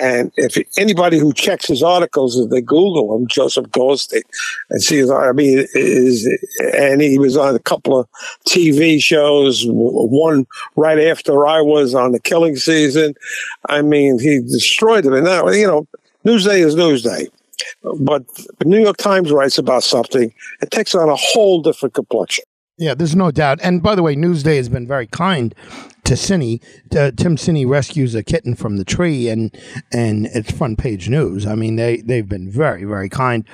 And 0.00 0.30
if 0.36 0.58
anybody 0.78 1.18
who 1.18 1.32
checks 1.32 1.66
his 1.66 1.82
articles, 1.82 2.38
if 2.38 2.50
they 2.50 2.60
Google 2.60 3.16
him, 3.16 3.26
Joseph 3.26 3.70
Goldstein, 3.70 4.22
and 4.70 4.82
sees, 4.82 5.10
I 5.10 5.32
mean, 5.32 5.66
is, 5.74 6.28
and 6.74 7.00
he 7.00 7.18
was 7.18 7.36
on 7.36 7.54
a 7.54 7.60
couple 7.60 7.98
of 7.98 8.08
TV 8.46 9.02
shows, 9.02 9.64
one 9.66 10.46
right 10.76 10.98
after 10.98 11.46
I 11.46 11.62
was 11.62 11.94
on 11.94 12.12
the 12.12 12.20
killing 12.20 12.56
season. 12.56 13.14
I 13.68 13.80
mean, 13.80 14.18
he 14.18 14.40
destroyed 14.40 15.06
it. 15.06 15.12
And 15.14 15.24
now, 15.24 15.48
you 15.48 15.66
know, 15.66 15.86
Newsday 16.24 16.64
is 16.64 16.74
Newsday. 16.74 17.28
But 17.98 18.26
the 18.58 18.66
New 18.66 18.82
York 18.82 18.98
Times 18.98 19.32
writes 19.32 19.56
about 19.56 19.82
something, 19.82 20.32
it 20.60 20.70
takes 20.70 20.94
on 20.94 21.08
a 21.08 21.16
whole 21.16 21.62
different 21.62 21.94
complexion. 21.94 22.44
Yeah, 22.78 22.94
there's 22.94 23.16
no 23.16 23.30
doubt. 23.30 23.58
And 23.62 23.82
by 23.82 23.94
the 23.94 24.02
way, 24.02 24.16
Newsday 24.16 24.56
has 24.56 24.68
been 24.68 24.86
very 24.86 25.06
kind 25.06 25.54
to 26.04 26.12
Sini. 26.12 26.62
Uh, 26.94 27.10
Tim 27.10 27.36
Sini 27.36 27.66
rescues 27.66 28.14
a 28.14 28.22
kitten 28.22 28.54
from 28.54 28.76
the 28.76 28.84
tree, 28.84 29.28
and 29.28 29.56
and 29.92 30.26
it's 30.26 30.50
front 30.50 30.78
page 30.78 31.08
news. 31.08 31.46
I 31.46 31.54
mean, 31.54 31.76
they 31.76 32.02
they've 32.02 32.28
been 32.28 32.50
very 32.50 32.84
very 32.84 33.08
kind, 33.08 33.44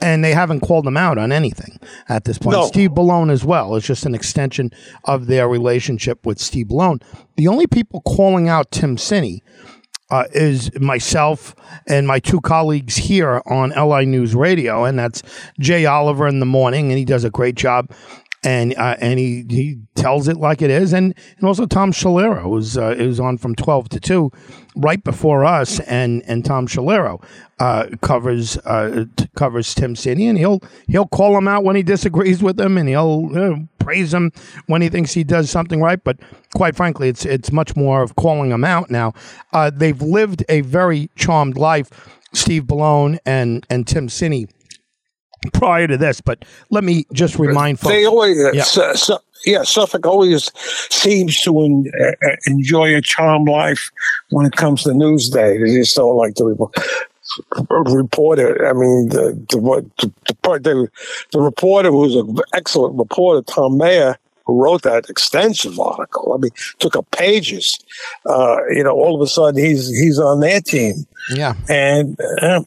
and 0.00 0.24
they 0.24 0.34
haven't 0.34 0.60
called 0.60 0.84
them 0.84 0.96
out 0.96 1.16
on 1.16 1.30
anything 1.30 1.78
at 2.08 2.24
this 2.24 2.38
point. 2.38 2.56
No. 2.56 2.66
Steve 2.66 2.90
Bellone 2.90 3.30
as 3.30 3.44
well. 3.44 3.76
It's 3.76 3.86
just 3.86 4.04
an 4.04 4.16
extension 4.16 4.72
of 5.04 5.28
their 5.28 5.48
relationship 5.48 6.26
with 6.26 6.40
Steve 6.40 6.66
Bellone. 6.66 7.00
The 7.36 7.46
only 7.46 7.68
people 7.68 8.00
calling 8.00 8.48
out 8.48 8.72
Tim 8.72 8.96
Sini 8.96 9.42
uh, 10.10 10.24
is 10.32 10.76
myself 10.80 11.54
and 11.86 12.06
my 12.08 12.18
two 12.18 12.40
colleagues 12.40 12.96
here 12.96 13.42
on 13.46 13.70
LI 13.70 14.06
News 14.06 14.34
Radio, 14.34 14.84
and 14.84 14.98
that's 14.98 15.22
Jay 15.60 15.86
Oliver 15.86 16.26
in 16.26 16.40
the 16.40 16.46
morning, 16.46 16.90
and 16.90 16.98
he 16.98 17.04
does 17.04 17.22
a 17.22 17.30
great 17.30 17.54
job. 17.54 17.88
And 18.44 18.74
uh, 18.76 18.96
and 18.98 19.20
he, 19.20 19.44
he 19.48 19.78
tells 19.94 20.26
it 20.26 20.36
like 20.36 20.62
it 20.62 20.70
is, 20.70 20.92
and, 20.92 21.14
and 21.38 21.46
also 21.46 21.64
Tom 21.64 21.92
Shalero 21.92 22.50
was 22.50 22.76
uh, 22.76 22.88
is 22.98 23.20
on 23.20 23.38
from 23.38 23.54
twelve 23.54 23.88
to 23.90 24.00
two, 24.00 24.32
right 24.74 25.02
before 25.04 25.44
us, 25.44 25.78
and 25.78 26.24
and 26.26 26.44
Tom 26.44 26.66
Shalero 26.66 27.22
uh, 27.60 27.86
covers 28.00 28.56
uh, 28.58 29.04
t- 29.14 29.28
covers 29.36 29.72
Tim 29.76 29.94
Sini, 29.94 30.28
and 30.28 30.36
he'll 30.36 30.60
he'll 30.88 31.06
call 31.06 31.38
him 31.38 31.46
out 31.46 31.62
when 31.62 31.76
he 31.76 31.84
disagrees 31.84 32.42
with 32.42 32.60
him, 32.60 32.76
and 32.78 32.88
he'll 32.88 33.68
praise 33.78 34.12
him 34.12 34.32
when 34.66 34.82
he 34.82 34.88
thinks 34.88 35.12
he 35.12 35.22
does 35.22 35.48
something 35.48 35.80
right. 35.80 36.02
But 36.02 36.18
quite 36.52 36.74
frankly, 36.74 37.08
it's 37.08 37.24
it's 37.24 37.52
much 37.52 37.76
more 37.76 38.02
of 38.02 38.16
calling 38.16 38.50
him 38.50 38.64
out 38.64 38.90
now. 38.90 39.14
Uh, 39.52 39.70
they've 39.70 40.02
lived 40.02 40.44
a 40.48 40.62
very 40.62 41.10
charmed 41.14 41.56
life, 41.56 42.18
Steve 42.32 42.64
Bellone 42.64 43.18
and 43.24 43.64
and 43.70 43.86
Tim 43.86 44.08
Sini 44.08 44.48
prior 45.52 45.86
to 45.86 45.96
this. 45.96 46.20
But 46.20 46.44
let 46.70 46.84
me 46.84 47.04
just 47.12 47.38
remind 47.38 47.80
folks. 47.80 47.94
They 47.94 48.06
always, 48.06 48.36
Yeah. 48.52 48.62
Su- 48.62 48.94
Su- 48.94 49.18
yeah, 49.44 49.62
Suffolk 49.64 50.06
always 50.06 50.50
seems 50.90 51.40
to 51.42 51.60
en- 51.64 51.90
uh, 52.00 52.36
enjoy 52.46 52.94
a 52.94 53.00
charmed 53.00 53.48
life 53.48 53.90
when 54.30 54.46
it 54.46 54.52
comes 54.52 54.84
to 54.84 54.90
Newsday. 54.90 55.64
They 55.64 55.74
just 55.74 55.96
don't 55.96 56.16
like 56.16 56.34
to 56.36 56.44
report. 56.44 56.74
Reporter, 57.70 58.68
I 58.68 58.72
mean, 58.74 59.08
the 59.08 59.40
the 59.50 59.58
what 59.58 59.84
the, 59.98 60.12
the, 60.28 60.34
part- 60.42 60.64
the, 60.64 60.88
the 61.30 61.40
reporter 61.40 61.90
who's 61.90 62.14
an 62.14 62.36
excellent 62.52 62.98
reporter, 62.98 63.40
Tom 63.42 63.78
Mayer, 63.78 64.18
who 64.44 64.62
wrote 64.62 64.82
that 64.82 65.08
extensive 65.08 65.78
article. 65.80 66.34
I 66.34 66.36
mean, 66.38 66.50
took 66.78 66.94
up 66.94 67.10
pages. 67.10 67.78
Uh, 68.26 68.58
you 68.70 68.82
know, 68.84 68.92
all 68.92 69.14
of 69.14 69.22
a 69.22 69.26
sudden 69.26 69.64
he's 69.64 69.88
he's 69.88 70.18
on 70.18 70.40
their 70.40 70.60
team, 70.60 71.06
yeah. 71.34 71.54
and 71.70 72.18
uh, 72.42 72.62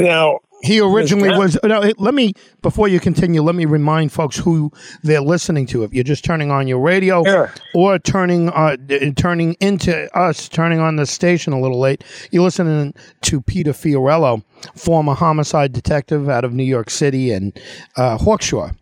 now 0.00 0.40
He 0.62 0.80
originally 0.80 1.30
was. 1.30 1.58
No, 1.64 1.90
let 1.98 2.14
me 2.14 2.32
before 2.62 2.88
you 2.88 3.00
continue. 3.00 3.42
Let 3.42 3.54
me 3.54 3.64
remind 3.64 4.12
folks 4.12 4.36
who 4.36 4.70
they're 5.02 5.20
listening 5.22 5.66
to. 5.66 5.84
If 5.84 5.94
you're 5.94 6.04
just 6.04 6.24
turning 6.24 6.50
on 6.50 6.68
your 6.68 6.80
radio 6.80 7.22
Yeah. 7.24 7.50
or 7.74 7.98
turning 7.98 8.50
uh, 8.50 8.76
turning 9.16 9.54
into 9.54 10.14
us, 10.16 10.48
turning 10.48 10.78
on 10.80 10.96
the 10.96 11.06
station 11.06 11.52
a 11.52 11.60
little 11.60 11.80
late, 11.80 12.04
you're 12.30 12.42
listening 12.42 12.94
to 13.22 13.40
Peter 13.40 13.72
Fiorello, 13.72 14.42
former 14.76 15.14
homicide 15.14 15.72
detective 15.72 16.28
out 16.28 16.44
of 16.44 16.52
New 16.52 16.64
York 16.64 16.90
City 16.90 17.32
and 17.32 17.58
uh, 17.96 18.18
Hawkshaw 18.18 18.74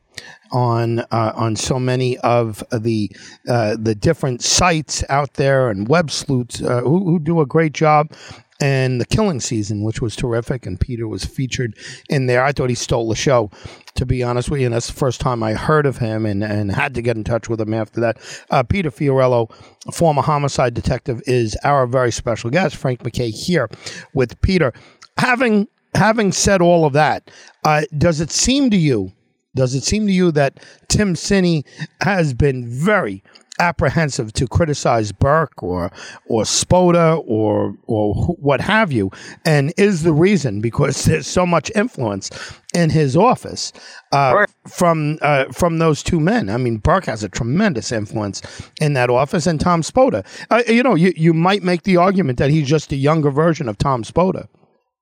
on 0.50 1.00
uh, 1.00 1.32
on 1.34 1.54
so 1.56 1.78
many 1.78 2.16
of 2.18 2.64
the 2.72 3.10
uh, 3.48 3.76
the 3.78 3.94
different 3.94 4.42
sites 4.42 5.04
out 5.08 5.34
there 5.34 5.68
and 5.70 5.88
web 5.88 6.10
sleuths 6.10 6.62
uh, 6.62 6.80
who, 6.80 7.04
who 7.04 7.18
do 7.18 7.40
a 7.40 7.46
great 7.46 7.72
job. 7.72 8.10
And 8.60 9.00
the 9.00 9.06
killing 9.06 9.38
season, 9.38 9.82
which 9.82 10.02
was 10.02 10.16
terrific, 10.16 10.66
and 10.66 10.80
Peter 10.80 11.06
was 11.06 11.24
featured 11.24 11.76
in 12.08 12.26
there. 12.26 12.42
I 12.42 12.50
thought 12.50 12.70
he 12.70 12.74
stole 12.74 13.08
the 13.08 13.14
show, 13.14 13.50
to 13.94 14.04
be 14.04 14.22
honest 14.24 14.50
with 14.50 14.60
you. 14.60 14.66
And 14.66 14.74
that's 14.74 14.88
the 14.88 14.94
first 14.94 15.20
time 15.20 15.44
I 15.44 15.54
heard 15.54 15.86
of 15.86 15.98
him, 15.98 16.26
and, 16.26 16.42
and 16.42 16.72
had 16.72 16.94
to 16.94 17.02
get 17.02 17.16
in 17.16 17.22
touch 17.22 17.48
with 17.48 17.60
him 17.60 17.72
after 17.72 18.00
that. 18.00 18.18
Uh, 18.50 18.64
Peter 18.64 18.90
Fiorello, 18.90 19.52
former 19.92 20.22
homicide 20.22 20.74
detective, 20.74 21.22
is 21.26 21.56
our 21.62 21.86
very 21.86 22.10
special 22.10 22.50
guest. 22.50 22.74
Frank 22.74 23.04
MacKay 23.04 23.30
here 23.30 23.68
with 24.12 24.40
Peter. 24.40 24.72
Having 25.18 25.68
having 25.94 26.32
said 26.32 26.60
all 26.60 26.84
of 26.84 26.92
that, 26.92 27.30
uh, 27.64 27.82
does 27.96 28.20
it 28.20 28.30
seem 28.30 28.70
to 28.70 28.76
you 28.76 29.12
does 29.58 29.74
it 29.74 29.82
seem 29.82 30.06
to 30.06 30.12
you 30.12 30.30
that 30.32 30.60
Tim 30.88 31.14
Sini 31.14 31.64
has 32.00 32.32
been 32.32 32.68
very 32.68 33.24
apprehensive 33.58 34.32
to 34.34 34.46
criticize 34.46 35.10
Burke 35.10 35.62
or 35.62 35.90
or 36.26 36.44
Spota 36.44 37.22
or 37.26 37.74
or 37.88 38.14
what 38.14 38.60
have 38.60 38.92
you, 38.92 39.10
and 39.44 39.72
is 39.76 40.04
the 40.04 40.12
reason 40.12 40.60
because 40.60 41.04
there's 41.06 41.26
so 41.26 41.44
much 41.44 41.72
influence 41.74 42.30
in 42.72 42.90
his 42.90 43.16
office 43.16 43.72
uh, 44.12 44.46
from 44.68 45.18
uh, 45.22 45.46
from 45.46 45.78
those 45.78 46.04
two 46.04 46.20
men? 46.20 46.48
I 46.48 46.56
mean, 46.56 46.78
Burke 46.78 47.06
has 47.06 47.24
a 47.24 47.28
tremendous 47.28 47.90
influence 47.90 48.42
in 48.80 48.92
that 48.92 49.10
office, 49.10 49.46
and 49.48 49.60
Tom 49.60 49.82
Spota. 49.82 50.24
Uh, 50.50 50.62
you 50.68 50.84
know, 50.84 50.94
you 50.94 51.12
you 51.16 51.34
might 51.34 51.64
make 51.64 51.82
the 51.82 51.96
argument 51.96 52.38
that 52.38 52.50
he's 52.50 52.68
just 52.68 52.92
a 52.92 52.96
younger 52.96 53.32
version 53.32 53.68
of 53.68 53.76
Tom 53.76 54.04
Spota. 54.04 54.46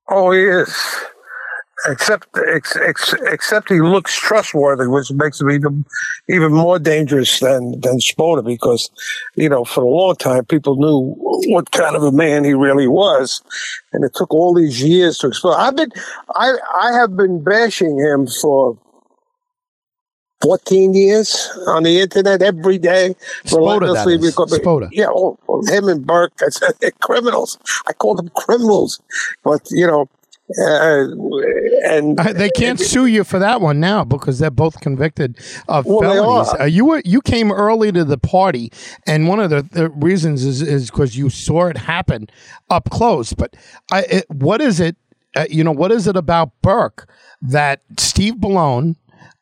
Oh, 0.09 0.31
he 0.31 0.41
is. 0.41 0.75
Except, 1.85 2.27
ex, 2.49 2.75
ex, 2.77 3.15
except 3.27 3.69
he 3.69 3.81
looks 3.81 4.15
trustworthy, 4.19 4.89
which 4.89 5.13
makes 5.13 5.41
him 5.43 5.51
even 5.51 5.85
even 6.29 6.51
more 6.53 6.79
dangerous 6.79 7.39
than 7.41 7.79
than 7.81 7.99
Spota. 7.99 8.43
Because, 8.43 8.89
you 9.35 9.49
know, 9.51 9.63
for 9.65 9.85
a 9.85 9.89
long 9.89 10.17
time, 10.17 10.47
people 10.47 10.77
knew 10.77 11.15
what 11.53 11.71
kind 11.73 11.95
of 11.95 12.03
a 12.03 12.11
man 12.13 12.45
he 12.45 12.55
really 12.55 12.89
was, 12.89 13.43
and 13.93 14.05
it 14.05 14.13
took 14.15 14.33
all 14.33 14.55
these 14.55 14.83
years 14.83 15.19
to 15.19 15.27
explore. 15.29 15.55
I've 15.59 15.77
been, 15.77 15.93
I 16.35 16.55
I 16.81 16.93
have 16.93 17.15
been 17.15 17.45
bashing 17.45 17.99
him 17.99 18.27
for. 18.27 18.79
14 20.43 20.93
years 20.95 21.51
on 21.67 21.83
the 21.85 21.99
internet 21.99 22.43
every 22.43 22.77
day. 22.77 23.17
Spota, 23.47 23.81
because- 24.21 24.61
Spota. 24.61 24.89
Yeah, 24.93 25.07
oh, 25.09 25.39
him 25.67 25.89
and 25.89 26.07
Burke, 26.07 26.35
I 26.43 26.51
said, 26.51 26.75
they're 26.81 26.91
criminals. 27.01 27.59
I 27.89 27.95
call 27.95 28.15
them 28.15 28.29
criminals. 28.37 29.01
But, 29.43 29.63
you 29.71 29.87
know, 29.87 30.09
uh, 30.59 31.07
and 31.85 32.19
Uh, 32.21 32.33
they 32.33 32.49
can't 32.51 32.79
sue 32.79 33.07
you 33.07 33.25
for 33.25 33.39
that 33.39 33.61
one 33.61 33.81
now 33.81 34.05
because 34.05 34.39
they're 34.39 34.51
both 34.51 34.81
convicted 34.81 35.37
of 35.69 35.87
Well, 35.87 36.01
felonies. 36.01 36.55
Uh, 36.61 36.65
you 36.65 36.85
were 36.85 37.03
you 37.05 37.21
came 37.21 37.51
early 37.51 37.91
to 37.93 38.05
the 38.05 38.19
party, 38.19 38.73
and 39.07 39.29
one 39.29 39.41
of 39.41 39.51
the, 39.51 39.63
the 39.63 39.89
reasons 39.91 40.45
is 40.45 40.63
is 40.63 40.91
because 40.91 41.17
you 41.17 41.31
saw 41.31 41.67
it 41.67 41.77
happen 41.77 42.29
up 42.71 42.91
close. 42.91 43.33
But 43.33 43.57
I, 43.91 44.03
it, 44.03 44.31
what 44.31 44.61
is 44.61 44.79
it? 44.81 44.97
Uh, 45.35 45.47
you 45.51 45.63
know, 45.65 45.73
what 45.73 45.93
is 45.93 46.07
it 46.07 46.17
about 46.17 46.51
Burke 46.63 47.09
that 47.43 47.81
Steve 47.99 48.35
Bellone? 48.37 48.97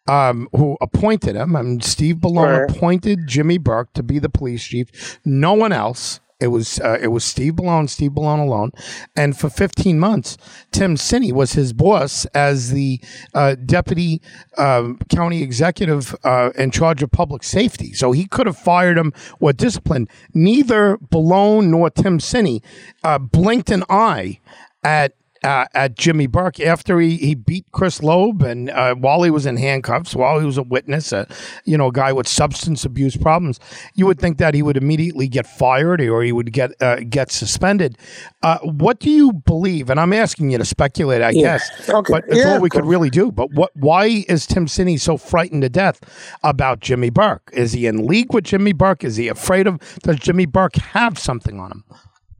Um, 0.06 0.48
who 0.54 0.76
appointed 0.82 1.34
him? 1.34 1.56
I 1.56 1.62
mean, 1.62 1.80
Steve 1.80 2.16
Bellone 2.16 2.60
Right. 2.60 2.70
appointed 2.70 3.20
Jimmy 3.26 3.56
Burke 3.56 3.90
to 3.94 4.02
be 4.02 4.18
the 4.18 4.28
police 4.28 4.62
chief. 4.62 5.18
No 5.24 5.54
one 5.54 5.72
else. 5.72 6.20
It 6.40 6.48
was 6.48 6.80
uh, 6.80 6.98
it 7.00 7.08
was 7.08 7.24
Steve 7.24 7.54
Bellone, 7.54 7.88
Steve 7.88 8.10
Bellone 8.10 8.40
alone, 8.40 8.72
and 9.14 9.38
for 9.38 9.48
15 9.48 9.98
months, 9.98 10.36
Tim 10.72 10.96
Sini 10.96 11.32
was 11.32 11.52
his 11.52 11.72
boss 11.72 12.24
as 12.34 12.70
the 12.70 13.00
uh, 13.34 13.54
deputy 13.54 14.20
um, 14.58 14.98
county 15.08 15.42
executive 15.42 16.14
uh, 16.24 16.50
in 16.56 16.72
charge 16.72 17.02
of 17.02 17.12
public 17.12 17.44
safety. 17.44 17.92
So 17.92 18.10
he 18.12 18.26
could 18.26 18.46
have 18.46 18.58
fired 18.58 18.98
him 18.98 19.12
or 19.38 19.52
disciplined. 19.52 20.10
Neither 20.34 20.96
Bellone 20.98 21.68
nor 21.68 21.88
Tim 21.88 22.18
Sini 22.18 22.62
uh, 23.04 23.18
blinked 23.18 23.70
an 23.70 23.84
eye 23.88 24.40
at 24.82 25.14
uh, 25.44 25.66
at 25.74 25.96
Jimmy 25.96 26.26
Burke 26.26 26.58
after 26.60 26.98
he, 26.98 27.16
he 27.18 27.34
beat 27.34 27.66
Chris 27.72 28.02
Loeb 28.02 28.42
and 28.42 28.70
uh, 28.70 28.94
while 28.94 29.22
he 29.22 29.30
was 29.30 29.46
in 29.46 29.56
handcuffs, 29.56 30.16
while 30.16 30.40
he 30.40 30.46
was 30.46 30.58
a 30.58 30.62
witness, 30.62 31.12
a 31.12 31.26
you 31.64 31.76
know 31.78 31.88
a 31.88 31.92
guy 31.92 32.12
with 32.12 32.26
substance 32.26 32.84
abuse 32.84 33.16
problems, 33.16 33.60
you 33.94 34.06
would 34.06 34.18
think 34.18 34.38
that 34.38 34.54
he 34.54 34.62
would 34.62 34.76
immediately 34.76 35.28
get 35.28 35.46
fired 35.46 36.00
or 36.00 36.22
he 36.22 36.32
would 36.32 36.52
get 36.52 36.72
uh, 36.82 36.96
get 37.08 37.30
suspended. 37.30 37.96
Uh, 38.42 38.58
what 38.60 38.98
do 38.98 39.10
you 39.10 39.32
believe? 39.32 39.90
And 39.90 40.00
I'm 40.00 40.12
asking 40.12 40.50
you 40.50 40.58
to 40.58 40.64
speculate, 40.64 41.22
I 41.22 41.30
Yeah. 41.30 41.42
guess, 41.42 41.88
Okay. 41.90 42.12
but 42.12 42.24
it's 42.28 42.38
Yeah, 42.38 42.54
all 42.54 42.60
we 42.60 42.70
could 42.70 42.86
really 42.86 43.10
do. 43.10 43.30
But 43.30 43.52
what? 43.52 43.70
Why 43.76 44.24
is 44.28 44.46
Tim 44.46 44.66
Sini 44.66 44.98
so 44.98 45.16
frightened 45.16 45.62
to 45.62 45.68
death 45.68 46.00
about 46.42 46.80
Jimmy 46.80 47.10
Burke? 47.10 47.50
Is 47.52 47.72
he 47.72 47.86
in 47.86 48.06
league 48.06 48.32
with 48.32 48.44
Jimmy 48.44 48.72
Burke? 48.72 49.04
Is 49.04 49.16
he 49.16 49.28
afraid 49.28 49.66
of? 49.66 49.78
Does 50.02 50.16
Jimmy 50.16 50.46
Burke 50.46 50.76
have 50.76 51.18
something 51.18 51.60
on 51.60 51.70
him? 51.70 51.84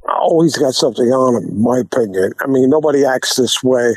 Always 0.08 0.56
got 0.56 0.74
something 0.74 1.06
on 1.06 1.42
him, 1.42 1.50
in 1.50 1.62
my 1.62 1.78
opinion. 1.78 2.32
I 2.40 2.46
mean, 2.46 2.68
nobody 2.68 3.04
acts 3.04 3.36
this 3.36 3.62
way. 3.62 3.94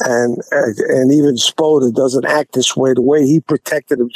And 0.00 0.38
and 0.50 1.12
even 1.12 1.34
Spota 1.34 1.94
doesn't 1.94 2.24
act 2.24 2.54
this 2.54 2.74
way. 2.74 2.94
The 2.94 3.02
way 3.02 3.26
he 3.26 3.40
protected 3.40 4.00
him, 4.00 4.10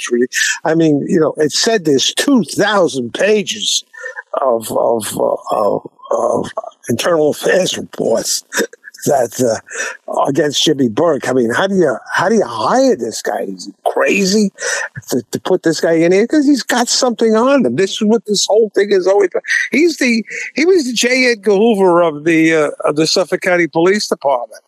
I 0.65 0.75
mean, 0.75 1.05
you 1.07 1.21
know, 1.21 1.35
it 1.37 1.53
said 1.53 1.85
there's 1.85 2.15
two 2.15 2.43
thousand 2.45 3.13
pages 3.13 3.85
of 4.41 4.73
of, 4.73 5.19
uh, 5.19 5.37
of 5.53 5.91
of 6.11 6.51
internal 6.89 7.31
affairs 7.31 7.77
reports 7.77 8.45
that 9.05 9.41
uh, 9.41 10.23
against 10.25 10.63
Jimmy 10.63 10.89
Burke. 10.89 11.29
I 11.29 11.33
mean, 11.33 11.51
how 11.51 11.67
do 11.67 11.75
you 11.75 11.97
how 12.13 12.29
do 12.29 12.37
you 12.37 12.47
hire 12.47 12.97
this 12.97 13.23
guy? 13.23 13.43
Is 13.43 13.67
he 13.67 13.73
crazy 13.87 14.51
to, 15.09 15.23
to 15.31 15.41
put 15.41 15.63
this 15.63 15.81
guy 15.81 15.93
in 15.93 16.13
here 16.13 16.25
because 16.25 16.47
he's 16.47 16.63
got 16.63 16.89
something 16.89 17.35
on 17.35 17.67
him? 17.67 17.77
This 17.77 17.93
is 17.93 18.05
what 18.05 18.25
this 18.27 18.47
whole 18.47 18.71
thing 18.71 18.91
is 18.91 19.07
always. 19.07 19.31
He's 19.71 19.99
the 19.99 20.25
he 20.55 20.65
was 20.65 20.87
the 20.87 20.93
J. 20.93 21.33
Edgar 21.33 21.53
Hoover 21.53 22.03
of 22.03 22.25
the 22.25 22.55
uh, 22.55 22.71
of 22.85 22.97
the 22.97 23.07
Suffolk 23.07 23.41
County 23.41 23.67
Police 23.67 24.09
Department. 24.09 24.63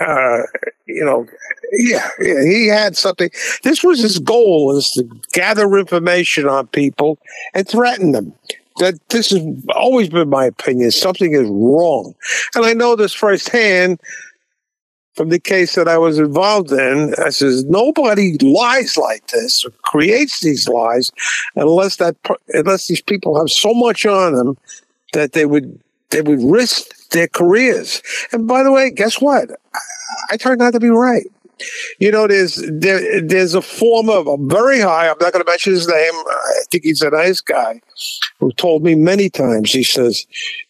Uh, 0.00 0.42
you 0.86 1.04
know, 1.04 1.26
yeah, 1.72 2.08
yeah, 2.20 2.42
he 2.44 2.66
had 2.68 2.96
something. 2.96 3.30
This 3.62 3.82
was 3.82 4.00
his 4.00 4.18
goal: 4.18 4.76
is 4.76 4.90
to 4.92 5.04
gather 5.32 5.76
information 5.76 6.46
on 6.48 6.66
people 6.68 7.18
and 7.54 7.68
threaten 7.68 8.12
them. 8.12 8.32
That 8.78 8.94
this 9.08 9.30
has 9.30 9.42
always 9.74 10.08
been 10.08 10.28
my 10.28 10.44
opinion. 10.44 10.90
Something 10.90 11.32
is 11.32 11.48
wrong, 11.48 12.14
and 12.54 12.64
I 12.64 12.74
know 12.74 12.96
this 12.96 13.12
firsthand 13.12 14.00
from 15.18 15.30
the 15.30 15.40
case 15.40 15.74
that 15.74 15.88
I 15.88 15.98
was 15.98 16.20
involved 16.20 16.70
in. 16.70 17.12
I 17.18 17.30
says 17.30 17.64
nobody 17.64 18.38
lies 18.38 18.96
like 18.96 19.26
this 19.26 19.64
or 19.64 19.70
creates 19.82 20.40
these 20.40 20.68
lies 20.68 21.10
unless 21.56 21.96
that 21.96 22.16
unless 22.50 22.86
these 22.86 23.02
people 23.02 23.36
have 23.36 23.50
so 23.50 23.74
much 23.74 24.06
on 24.06 24.34
them 24.34 24.56
that 25.12 25.32
they 25.32 25.44
would 25.44 25.80
they 26.10 26.22
would 26.22 26.40
risk 26.42 27.10
their 27.10 27.26
careers. 27.26 28.00
And 28.32 28.46
by 28.46 28.62
the 28.62 28.70
way, 28.70 28.90
guess 28.90 29.20
what? 29.20 29.50
I, 29.74 29.78
I 30.30 30.36
turned 30.36 30.62
out 30.62 30.74
to 30.74 30.80
be 30.80 30.88
right. 30.88 31.26
You 31.98 32.10
know, 32.10 32.26
there's 32.26 32.56
there, 32.70 33.20
there's 33.20 33.54
a 33.54 33.62
former, 33.62 34.30
a 34.32 34.36
very 34.40 34.80
high. 34.80 35.08
I'm 35.08 35.16
not 35.20 35.32
going 35.32 35.44
to 35.44 35.50
mention 35.50 35.72
his 35.72 35.88
name. 35.88 36.12
I 36.12 36.60
think 36.70 36.84
he's 36.84 37.02
a 37.02 37.10
nice 37.10 37.40
guy 37.40 37.80
who 38.38 38.52
told 38.52 38.82
me 38.82 38.94
many 38.94 39.30
times. 39.30 39.72
He 39.72 39.82
says, 39.82 40.26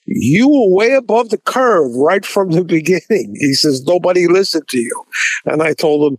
"You 0.06 0.48
were 0.48 0.74
way 0.74 0.92
above 0.92 1.30
the 1.30 1.38
curve 1.38 1.94
right 1.96 2.24
from 2.24 2.50
the 2.50 2.64
beginning." 2.78 3.36
He 3.38 3.54
says, 3.54 3.84
"Nobody 3.84 4.26
listened 4.26 4.68
to 4.68 4.78
you," 4.78 5.06
and 5.44 5.62
I 5.62 5.74
told 5.74 6.12
him, 6.12 6.18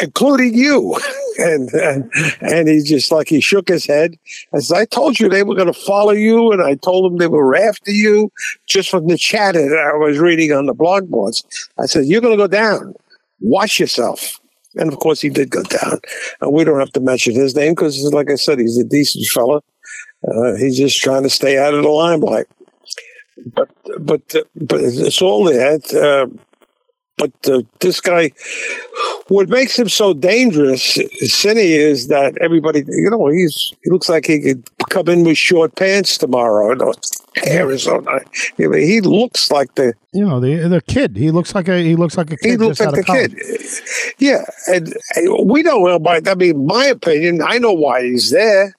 including 0.00 0.54
you. 0.54 0.96
and, 1.38 1.70
and 1.74 2.10
and 2.40 2.68
he 2.68 2.82
just 2.82 3.12
like 3.12 3.28
he 3.28 3.40
shook 3.40 3.68
his 3.68 3.86
head. 3.86 4.18
As 4.52 4.72
I 4.72 4.84
told 4.84 5.18
you, 5.18 5.28
they 5.28 5.42
were 5.42 5.54
going 5.54 5.72
to 5.72 5.80
follow 5.80 6.12
you, 6.12 6.52
and 6.52 6.62
I 6.62 6.74
told 6.76 7.10
them 7.10 7.18
they 7.18 7.26
were 7.26 7.54
after 7.56 7.90
you. 7.90 8.30
Just 8.66 8.90
from 8.90 9.06
the 9.08 9.18
chat 9.18 9.54
that 9.54 9.92
I 9.94 9.96
was 9.96 10.18
reading 10.18 10.52
on 10.52 10.66
the 10.66 10.74
blog 10.74 11.08
boards, 11.08 11.44
I 11.78 11.86
said, 11.86 12.06
"You're 12.06 12.20
going 12.20 12.36
to 12.36 12.42
go 12.42 12.48
down. 12.48 12.94
Watch 13.40 13.80
yourself." 13.80 14.38
And 14.76 14.92
of 14.92 14.98
course, 14.98 15.20
he 15.20 15.30
did 15.30 15.50
go 15.50 15.62
down. 15.62 16.00
And 16.40 16.52
we 16.52 16.64
don't 16.64 16.78
have 16.78 16.92
to 16.92 17.00
mention 17.00 17.34
his 17.34 17.54
name 17.56 17.72
because, 17.74 18.02
like 18.12 18.30
I 18.30 18.34
said, 18.36 18.58
he's 18.58 18.78
a 18.78 18.84
decent 18.84 19.24
fella. 19.26 19.62
Uh, 20.26 20.54
he's 20.56 20.76
just 20.76 21.00
trying 21.00 21.22
to 21.22 21.30
stay 21.30 21.58
out 21.58 21.74
of 21.74 21.82
the 21.82 21.88
limelight. 21.88 22.46
But 23.54 23.68
but 24.00 24.22
but 24.54 24.80
it's 24.80 25.22
all 25.22 25.44
there. 25.44 25.78
Uh, 25.94 26.26
but 27.16 27.32
uh, 27.48 27.62
this 27.80 28.00
guy, 28.00 28.30
what 29.28 29.48
makes 29.48 29.78
him 29.78 29.88
so 29.88 30.12
dangerous, 30.12 30.98
Cindy, 31.20 31.72
is 31.74 32.08
that 32.08 32.36
everybody, 32.38 32.84
you 32.88 33.10
know, 33.10 33.28
he's 33.28 33.72
he 33.82 33.90
looks 33.90 34.08
like 34.08 34.26
he 34.26 34.40
could 34.40 34.68
come 34.90 35.08
in 35.08 35.24
with 35.24 35.38
short 35.38 35.74
pants 35.76 36.18
tomorrow. 36.18 36.70
You 36.70 36.76
know, 36.76 36.94
hair 37.36 37.70
is 37.70 37.84
so 37.84 38.00
nice. 38.00 38.52
I 38.58 38.66
mean, 38.66 38.82
he 38.82 39.00
looks 39.00 39.50
like 39.50 39.74
the 39.76 39.94
You 40.12 40.26
know, 40.26 40.40
the 40.40 40.68
the 40.68 40.82
kid. 40.82 41.16
He 41.16 41.30
looks 41.30 41.54
like 41.54 41.68
a 41.68 41.82
he 41.82 41.96
looks 41.96 42.18
like 42.18 42.30
a 42.32 42.36
kid. 42.36 42.50
he 42.50 42.56
looks 42.56 42.78
just 42.78 42.80
like 42.80 42.88
out 42.88 42.94
the 42.96 43.04
college. 43.04 43.34
kid. 43.34 44.14
Yeah, 44.18 44.44
and 44.68 44.94
we 45.46 45.62
don't 45.62 45.84
know 45.84 45.96
about. 45.96 46.28
I 46.28 46.34
mean, 46.34 46.66
my 46.66 46.84
opinion, 46.86 47.40
I 47.42 47.58
know 47.58 47.72
why 47.72 48.02
he's 48.02 48.30
there. 48.30 48.74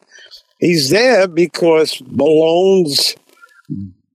He's 0.60 0.90
there 0.90 1.28
because 1.28 2.02
Malone's 2.08 3.16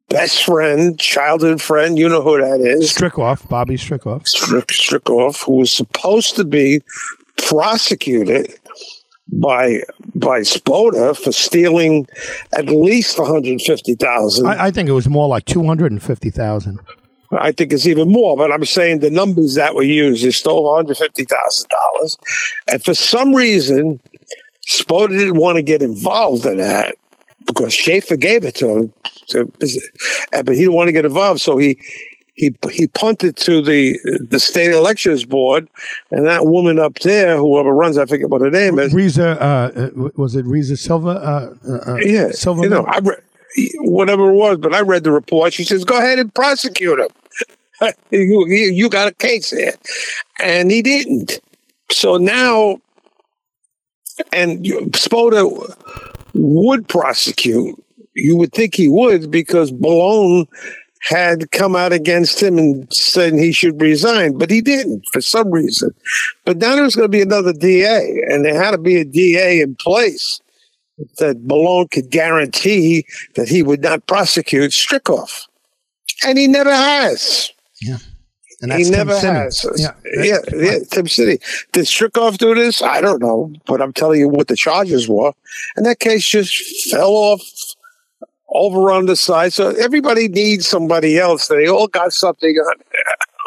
best 0.09 0.45
friend, 0.45 0.99
childhood 0.99 1.61
friend, 1.61 1.99
you 1.99 2.09
know 2.09 2.23
who 2.23 2.41
that 2.41 2.61
is, 2.61 2.93
Strickoff, 2.93 3.49
Bobby 3.49 3.77
Strickoff. 3.77 4.27
Strick, 4.27 4.69
Strickoff, 4.69 5.45
who 5.45 5.57
was 5.57 5.73
supposed 5.73 6.37
to 6.37 6.45
be 6.45 6.83
prosecuted 7.38 8.55
by 9.33 9.81
by 10.15 10.41
Spota 10.41 11.17
for 11.17 11.33
stealing 11.33 12.07
at 12.53 12.67
least 12.67 13.19
one 13.19 13.29
hundred 13.29 13.61
fifty 13.62 13.95
thousand. 13.95 14.47
I, 14.47 14.67
I 14.67 14.71
think 14.71 14.88
it 14.88 14.93
was 14.93 15.09
more 15.09 15.29
like 15.29 15.45
two 15.47 15.65
hundred 15.65 15.93
and 15.93 16.03
fifty 16.03 16.31
thousand. 16.31 16.81
I 17.33 17.53
think 17.53 17.73
it's 17.73 17.87
even 17.87 18.11
more, 18.12 18.37
but 18.37 18.53
I'm 18.53 18.65
saying 18.65 18.99
the 18.99 19.11
numbers 19.11 19.55
that 19.55 19.75
were 19.75 19.83
used 19.83 20.23
is 20.23 20.37
still 20.37 20.65
$150,000. 20.65 22.19
And 22.69 22.85
for 22.85 22.93
some 22.93 23.35
reason, 23.35 24.01
Spota 24.67 25.09
didn't 25.09 25.38
want 25.38 25.57
to 25.57 25.62
get 25.62 25.81
involved 25.81 26.45
in 26.45 26.59
that 26.59 26.97
because 27.53 27.73
Schaefer 27.75 28.17
gave 28.17 28.45
it 28.45 28.55
to 28.57 28.69
him. 28.69 28.93
So, 29.27 29.51
but 30.31 30.49
he 30.55 30.61
didn't 30.61 30.75
want 30.75 30.88
to 30.88 30.93
get 30.93 31.05
involved. 31.05 31.41
So 31.41 31.59
he, 31.59 31.79
he, 32.35 32.55
he 32.71 32.87
punted 32.88 33.37
to 33.37 33.62
the, 33.62 33.99
the 34.29 34.41
state 34.41 34.73
elections 34.73 35.25
board 35.25 35.69
and 36.11 36.27
that 36.27 36.47
woman 36.47 36.79
up 36.79 36.99
there, 37.01 37.37
whoever 37.37 37.73
runs, 37.73 37.99
I 37.99 38.07
forget 38.07 38.31
what 38.31 38.41
her 38.41 38.51
name 38.51 38.79
is. 38.79 38.93
Reza, 38.95 39.41
uh, 39.41 39.71
uh, 39.77 40.09
was 40.17 40.35
it 40.35 40.47
Reza 40.47 40.77
Silva? 40.77 41.11
Uh, 41.11 41.55
uh, 41.69 41.93
uh, 41.93 41.97
Yeah, 41.97 42.31
Silva. 42.31 42.62
you 42.62 42.69
know, 42.69 42.85
I 42.85 42.99
re- 42.99 43.17
whatever 43.81 44.31
it 44.31 44.35
was, 44.35 44.59
but 44.59 44.75
I 44.75 44.81
read 44.81 45.05
the 45.05 45.12
report. 45.12 45.53
She 45.53 45.65
says, 45.65 45.85
"Go 45.85 45.99
ahead 45.99 46.19
and 46.19 46.33
prosecute 46.35 46.99
him. 46.99 47.09
you, 48.11 48.47
you, 48.47 48.88
got 48.88 49.09
a 49.09 49.15
case 49.15 49.51
here," 49.51 49.75
and 50.41 50.71
he 50.71 50.81
didn't. 50.81 51.41
So 51.91 52.17
now, 52.17 52.81
and 54.33 54.65
Spota 54.93 55.45
would 56.35 56.88
prosecute. 56.88 57.83
You 58.14 58.37
would 58.37 58.53
think 58.53 58.75
he 58.75 58.88
would 58.88 59.31
because 59.31 59.73
Malone 59.73 60.47
had 61.03 61.51
come 61.51 61.75
out 61.75 61.92
against 61.92 62.40
him 62.42 62.59
and 62.59 62.92
said 62.92 63.35
he 63.35 63.53
should 63.53 63.81
resign, 63.81 64.38
but 64.38 64.51
he 64.51 64.61
didn't 64.61 65.05
for 65.12 65.21
some 65.21 65.51
reason. 65.51 65.90
But 66.45 66.59
now 66.59 66.77
there's 66.77 66.95
going 66.95 67.11
to 67.11 67.16
be 67.16 67.23
another 67.23 67.53
DA, 67.53 68.23
and 68.29 68.45
there 68.45 68.62
had 68.62 68.71
to 68.71 68.79
be 68.79 68.97
a 68.97 69.05
DA 69.05 69.61
in 69.61 69.75
place 69.75 70.40
that 71.18 71.42
Malone 71.42 71.88
could 71.88 72.11
guarantee 72.11 73.05
that 73.35 73.49
he 73.49 73.62
would 73.62 73.83
not 73.83 74.07
prosecute 74.07 74.71
Strickoff. 74.71 75.49
And 76.25 76.38
he 76.38 76.47
never 76.47 76.73
has. 76.73 77.51
And 78.62 78.72
he 78.72 78.88
never 78.88 79.18
has. 79.18 79.66
Yeah, 79.77 79.92
yeah, 80.14 80.38
yeah, 80.55 80.79
Tim 80.90 81.09
City. 81.09 81.38
Did 81.72 81.87
Strickoff 81.87 82.38
do 82.38 82.55
this? 82.55 82.81
I 82.81 83.01
don't 83.01 83.20
know, 83.20 83.53
but 83.66 83.83
I'm 83.83 83.92
telling 83.92 84.20
you 84.20 84.29
what 84.29 84.46
the 84.48 84.57
charges 84.57 85.09
were. 85.09 85.33
And 85.77 85.85
that 85.85 85.98
case 85.98 86.25
just 86.25 86.90
fell 86.90 87.11
off 87.11 87.42
over 88.51 88.92
on 88.92 89.07
the 89.07 89.16
side. 89.16 89.53
So 89.53 89.70
everybody 89.70 90.29
needs 90.29 90.66
somebody 90.66 91.18
else. 91.18 91.48
They 91.48 91.68
all 91.68 91.88
got 91.88 92.12
something 92.12 92.55
on, 92.57 92.75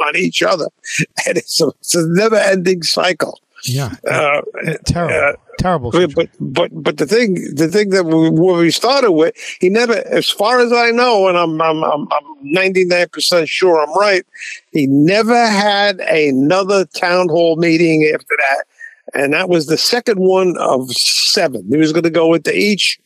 on 0.08 0.15
each 0.17 0.43
other. 0.43 0.67
And 1.28 1.38
it's 1.38 1.60
a, 1.62 1.67
it's 1.80 1.95
a 1.95 2.06
never 2.08 2.36
ending 2.36 2.84
cycle. 2.84 3.39
yeah. 3.63 3.95
Uh, 4.08 4.41
terrible, 4.86 5.41
terrible. 5.58 5.91
but, 5.91 6.10
situation. 6.10 6.32
but 6.39 6.72
but 6.72 6.84
but 6.84 6.98
the 6.98 7.06
thing 7.06 7.34
the 7.56 7.68
thing 7.68 7.89
that 7.89 8.06
we, 8.06 8.30
we 8.30 8.72
started 8.72 9.12
with, 9.12 9.36
he 9.60 9.70
never, 9.70 9.96
as 10.08 10.30
far 10.30 10.60
as 10.60 10.72
I 10.72 10.91
know, 10.91 11.28
and 11.28 11.38
I'm 11.38 11.62
I'm 11.62 11.84
I'm 11.84 12.08
ninety 12.41 12.86
nine 12.86 13.08
percent 13.10 13.50
sure 13.50 13.82
I'm 13.82 13.98
right. 13.98 14.26
He 14.72 14.88
never 14.88 15.48
had 15.48 16.00
another 16.00 16.86
town 16.86 17.30
hall 17.30 17.56
meeting 17.58 18.10
after 18.13 18.36
that, 18.38 18.65
and 19.13 19.34
that 19.34 19.50
was 19.50 19.68
the 19.68 19.78
second 19.78 20.20
one 20.20 20.56
of 20.58 20.91
seven. 20.91 21.65
He 21.70 21.78
was 21.78 21.91
going 21.91 22.04
to 22.04 22.10
go 22.10 22.34
into 22.34 22.56
each 22.56 23.00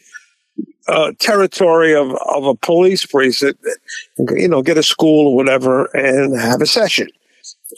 uh, 0.87 1.11
territory 1.19 1.95
of 1.95 2.11
of 2.11 2.45
a 2.45 2.55
police 2.55 3.05
precinct, 3.05 3.63
you 4.17 4.47
know, 4.47 4.61
get 4.61 4.77
a 4.77 4.83
school 4.83 5.27
or 5.27 5.35
whatever, 5.35 5.85
and 5.95 6.39
have 6.39 6.61
a 6.61 6.65
session 6.65 7.07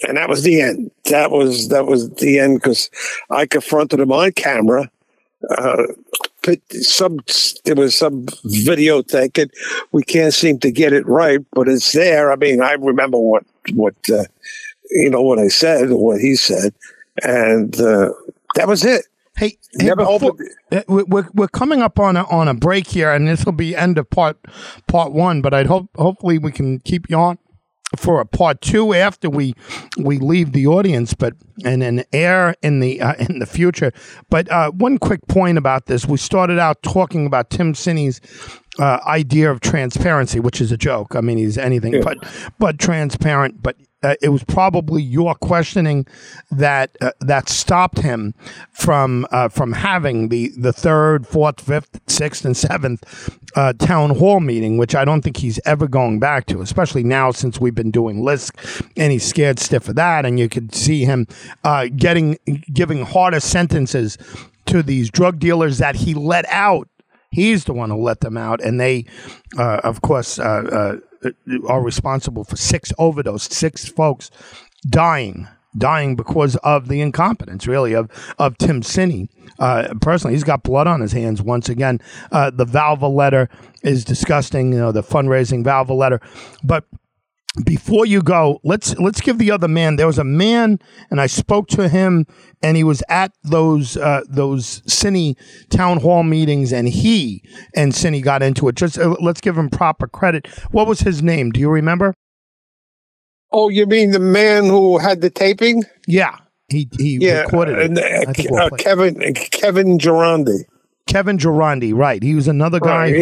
and 0.07 0.17
that 0.17 0.29
was 0.29 0.43
the 0.43 0.61
end. 0.61 0.91
That 1.05 1.31
was 1.31 1.69
that 1.69 1.85
was 1.85 2.09
the 2.11 2.39
end 2.39 2.57
because 2.61 2.89
I 3.29 3.45
confronted 3.45 3.99
him 3.99 4.11
on 4.11 4.31
camera. 4.33 4.89
Uh, 5.57 5.83
some 6.81 7.19
there 7.65 7.75
was 7.75 7.95
some 7.95 8.25
video 8.45 9.01
taken. 9.01 9.49
We 9.91 10.03
can't 10.03 10.33
seem 10.33 10.59
to 10.59 10.71
get 10.71 10.93
it 10.93 11.05
right, 11.07 11.39
but 11.53 11.67
it's 11.67 11.91
there. 11.93 12.31
I 12.31 12.35
mean, 12.35 12.61
I 12.61 12.73
remember 12.73 13.17
what 13.17 13.43
what 13.73 13.95
uh, 14.11 14.23
you 14.91 15.09
know 15.09 15.21
what 15.21 15.39
I 15.39 15.47
said, 15.47 15.89
what 15.91 16.19
he 16.21 16.35
said, 16.35 16.73
and 17.23 17.79
uh, 17.79 18.11
that 18.55 18.67
was 18.67 18.85
it. 18.85 19.05
Hey, 19.35 19.57
hey 19.79 19.87
Never 19.87 20.03
before- 20.05 20.31
opened- 20.31 20.85
we- 20.87 21.03
we're, 21.03 21.27
we're 21.33 21.47
coming 21.47 21.81
up 21.81 21.97
on 21.99 22.17
a, 22.17 22.23
on 22.29 22.47
a 22.47 22.53
break 22.53 22.87
here, 22.87 23.11
and 23.11 23.27
this 23.27 23.43
will 23.45 23.53
be 23.53 23.75
end 23.75 23.97
of 23.97 24.09
part 24.09 24.37
part 24.87 25.13
one. 25.13 25.41
But 25.41 25.53
I'd 25.53 25.65
hope 25.67 25.89
hopefully 25.95 26.37
we 26.37 26.51
can 26.51 26.79
keep 26.79 27.09
you 27.09 27.17
on 27.17 27.39
for 27.97 28.21
a 28.21 28.25
part 28.25 28.61
two 28.61 28.93
after 28.93 29.29
we 29.29 29.53
we 29.97 30.17
leave 30.17 30.53
the 30.53 30.67
audience, 30.67 31.13
but 31.13 31.33
and 31.63 31.81
then 31.81 32.03
air 32.13 32.55
in 32.61 32.79
the 32.79 33.01
uh, 33.01 33.15
in 33.15 33.39
the 33.39 33.45
future. 33.45 33.91
But 34.29 34.49
uh, 34.51 34.71
one 34.71 34.97
quick 34.97 35.27
point 35.27 35.57
about 35.57 35.85
this: 35.87 36.05
we 36.05 36.17
started 36.17 36.59
out 36.59 36.81
talking 36.83 37.25
about 37.25 37.49
Tim 37.49 37.73
Sini's 37.73 38.21
uh, 38.79 38.99
idea 39.05 39.51
of 39.51 39.59
transparency, 39.59 40.39
which 40.39 40.61
is 40.61 40.71
a 40.71 40.77
joke. 40.77 41.15
I 41.15 41.21
mean, 41.21 41.37
he's 41.37 41.57
anything 41.57 42.01
but 42.01 42.17
but 42.59 42.79
transparent. 42.79 43.61
But 43.61 43.75
uh, 44.03 44.15
it 44.21 44.29
was 44.29 44.43
probably 44.43 45.01
your 45.01 45.35
questioning 45.35 46.05
that 46.49 46.97
uh, 47.01 47.11
that 47.19 47.49
stopped 47.49 47.99
him 47.99 48.33
from 48.71 49.27
uh, 49.31 49.47
from 49.47 49.73
having 49.73 50.29
the 50.29 50.49
the 50.57 50.73
third, 50.73 51.27
fourth, 51.27 51.61
fifth, 51.61 51.99
sixth, 52.07 52.45
and 52.45 52.57
seventh 52.57 53.39
uh, 53.55 53.73
town 53.73 54.11
hall 54.11 54.39
meeting, 54.39 54.77
which 54.77 54.95
I 54.95 55.05
don't 55.05 55.21
think 55.21 55.37
he's 55.37 55.59
ever 55.65 55.87
going 55.87 56.19
back 56.19 56.47
to, 56.47 56.61
especially 56.61 57.03
now 57.03 57.31
since 57.31 57.59
we've 57.59 57.75
been 57.75 57.91
doing 57.91 58.21
Lisk, 58.21 58.55
and 58.97 59.11
he's 59.11 59.25
scared 59.25 59.59
stiff 59.59 59.87
of 59.87 59.95
that, 59.95 60.25
and 60.25 60.39
you 60.39 60.49
could 60.49 60.73
see 60.73 61.05
him 61.05 61.27
uh, 61.63 61.87
getting 61.95 62.37
giving 62.73 63.05
harder 63.05 63.39
sentences 63.39 64.17
to 64.65 64.81
these 64.81 65.09
drug 65.09 65.39
dealers 65.39 65.77
that 65.77 65.95
he 65.95 66.13
let 66.13 66.45
out. 66.47 66.87
He's 67.29 67.63
the 67.63 67.73
one 67.73 67.89
who 67.89 68.01
let 68.01 68.19
them 68.19 68.35
out, 68.35 68.61
and 68.61 68.79
they, 68.79 69.05
uh, 69.57 69.79
of 69.83 70.01
course, 70.01 70.37
are 71.67 71.81
responsible 71.81 72.43
for 72.43 72.55
six 72.55 72.91
overdose, 72.97 73.43
six 73.43 73.87
folks 73.87 74.31
dying, 74.89 75.47
dying 75.77 76.15
because 76.15 76.55
of 76.57 76.87
the 76.87 77.01
incompetence, 77.01 77.67
really, 77.67 77.93
of 77.93 78.09
of 78.39 78.57
Tim 78.57 78.81
Sini. 78.81 79.29
Uh, 79.59 79.93
personally, 80.01 80.33
he's 80.33 80.43
got 80.43 80.63
blood 80.63 80.87
on 80.87 81.01
his 81.01 81.11
hands 81.11 81.41
once 81.41 81.69
again. 81.69 81.99
Uh, 82.31 82.49
the 82.49 82.65
Valva 82.65 83.13
letter 83.13 83.49
is 83.83 84.03
disgusting. 84.03 84.73
You 84.73 84.79
know, 84.79 84.91
the 84.91 85.03
fundraising 85.03 85.63
Valva 85.63 85.95
letter, 85.95 86.19
but 86.63 86.85
before 87.65 88.05
you 88.05 88.21
go, 88.21 88.59
let's 88.63 88.97
let's 88.97 89.19
give 89.19 89.37
the 89.37 89.51
other 89.51 89.67
man. 89.67 89.97
There 89.97 90.07
was 90.07 90.17
a 90.17 90.23
man, 90.23 90.79
and 91.09 91.19
I 91.19 91.27
spoke 91.27 91.67
to 91.69 91.89
him, 91.89 92.25
and 92.63 92.77
he 92.77 92.83
was 92.83 93.03
at 93.09 93.33
those 93.43 93.97
uh, 93.97 94.21
those 94.29 94.81
Sini 94.81 95.35
town 95.69 95.99
hall 95.99 96.23
meetings, 96.23 96.71
and 96.71 96.87
he 96.87 97.43
and 97.75 97.91
Sini 97.91 98.21
got 98.23 98.41
into 98.41 98.67
it. 98.69 98.75
Just 98.75 98.97
uh, 98.97 99.15
let's 99.19 99.41
give 99.41 99.57
him 99.57 99.69
proper 99.69 100.07
credit. 100.07 100.47
What 100.71 100.87
was 100.87 101.01
his 101.01 101.21
name? 101.21 101.51
Do 101.51 101.59
you 101.59 101.69
remember? 101.69 102.13
Oh, 103.51 103.67
you 103.67 103.85
mean 103.85 104.11
the 104.11 104.19
man 104.19 104.65
who 104.65 104.97
had 104.97 105.19
the 105.19 105.29
taping? 105.29 105.83
Yeah, 106.07 106.37
he 106.69 106.87
he 106.97 107.17
Yeah, 107.19 107.41
recorded 107.41 107.97
it. 107.97 108.49
uh, 108.49 108.55
uh, 108.57 108.69
Kevin 108.77 109.33
Kevin 109.33 109.97
Gerandi. 109.97 110.63
Kevin 111.07 111.37
Gerandi, 111.37 111.93
right? 111.93 112.21
He 112.23 112.35
was 112.35 112.47
another 112.47 112.79
guy 112.79 113.11
Right. 113.11 113.15
who. 113.15 113.21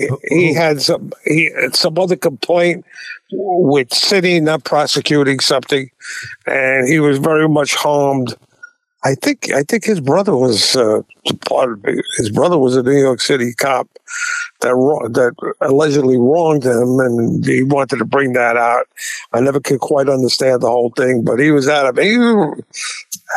he, 0.00 0.08
he, 0.28 0.36
he 0.46 0.54
had 0.54 0.80
some 0.82 1.12
he 1.24 1.50
had 1.60 1.74
some 1.76 1.98
other 1.98 2.16
complaint 2.16 2.84
with 3.32 3.92
city 3.92 4.40
not 4.40 4.64
prosecuting 4.64 5.40
something, 5.40 5.90
and 6.46 6.88
he 6.88 7.00
was 7.00 7.18
very 7.18 7.48
much 7.48 7.74
harmed. 7.74 8.34
I 9.04 9.14
think 9.14 9.50
I 9.52 9.62
think 9.62 9.84
his 9.84 10.00
brother 10.00 10.36
was 10.36 10.76
uh, 10.76 10.82
part 10.82 11.00
of 11.00 11.00
it. 11.02 11.21
His 12.16 12.30
brother 12.30 12.58
was 12.58 12.76
a 12.76 12.82
New 12.82 12.98
York 12.98 13.20
City 13.20 13.54
cop 13.54 13.88
that 14.60 14.72
that 15.12 15.54
allegedly 15.60 16.16
wronged 16.18 16.64
him, 16.64 16.98
and 17.00 17.44
he 17.44 17.62
wanted 17.62 17.98
to 17.98 18.04
bring 18.04 18.32
that 18.32 18.56
out. 18.56 18.86
I 19.32 19.40
never 19.40 19.60
could 19.60 19.80
quite 19.80 20.08
understand 20.08 20.62
the 20.62 20.68
whole 20.68 20.90
thing, 20.96 21.22
but 21.24 21.38
he 21.38 21.50
was 21.52 21.68
out 21.68 21.86
of. 21.86 21.96
He, 22.02 22.16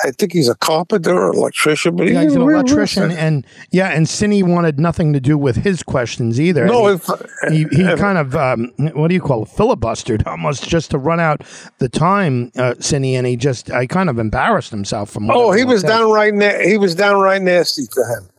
I 0.03 0.11
think 0.11 0.33
he's 0.33 0.49
a 0.49 0.55
carpenter 0.55 1.13
or 1.15 1.33
electrician, 1.33 1.95
but 1.95 2.07
Yeah, 2.07 2.21
he's 2.23 2.31
he's 2.31 2.35
an 2.35 2.41
electrician, 2.41 3.11
and 3.11 3.45
yeah, 3.71 3.89
and 3.89 4.07
Sini 4.07 4.43
wanted 4.43 4.79
nothing 4.79 5.13
to 5.13 5.19
do 5.19 5.37
with 5.37 5.55
his 5.57 5.83
questions 5.83 6.39
either. 6.39 6.65
No, 6.65 6.87
if, 6.87 7.07
he, 7.49 7.65
he, 7.71 7.83
he 7.83 7.95
kind 7.95 8.17
of 8.17 8.35
um, 8.35 8.71
what 8.93 9.07
do 9.07 9.13
you 9.13 9.21
call 9.21 9.43
it 9.43 9.49
filibustered 9.49 10.25
almost 10.27 10.67
just 10.67 10.91
to 10.91 10.97
run 10.97 11.19
out 11.19 11.41
the 11.77 11.87
time 11.89 12.51
uh 12.57 12.73
Sini 12.79 13.13
and 13.13 13.25
he 13.25 13.35
just 13.37 13.71
I 13.71 13.85
kind 13.87 14.09
of 14.09 14.19
embarrassed 14.19 14.71
himself 14.71 15.09
from 15.11 15.29
Oh, 15.31 15.51
he 15.51 15.63
was 15.63 15.81
said. 15.81 15.87
downright 15.87 16.33
na- 16.33 16.59
he 16.59 16.77
was 16.77 16.93
downright 16.95 17.41
nasty 17.77 17.87
to 17.93 18.01
him. 18.07 18.34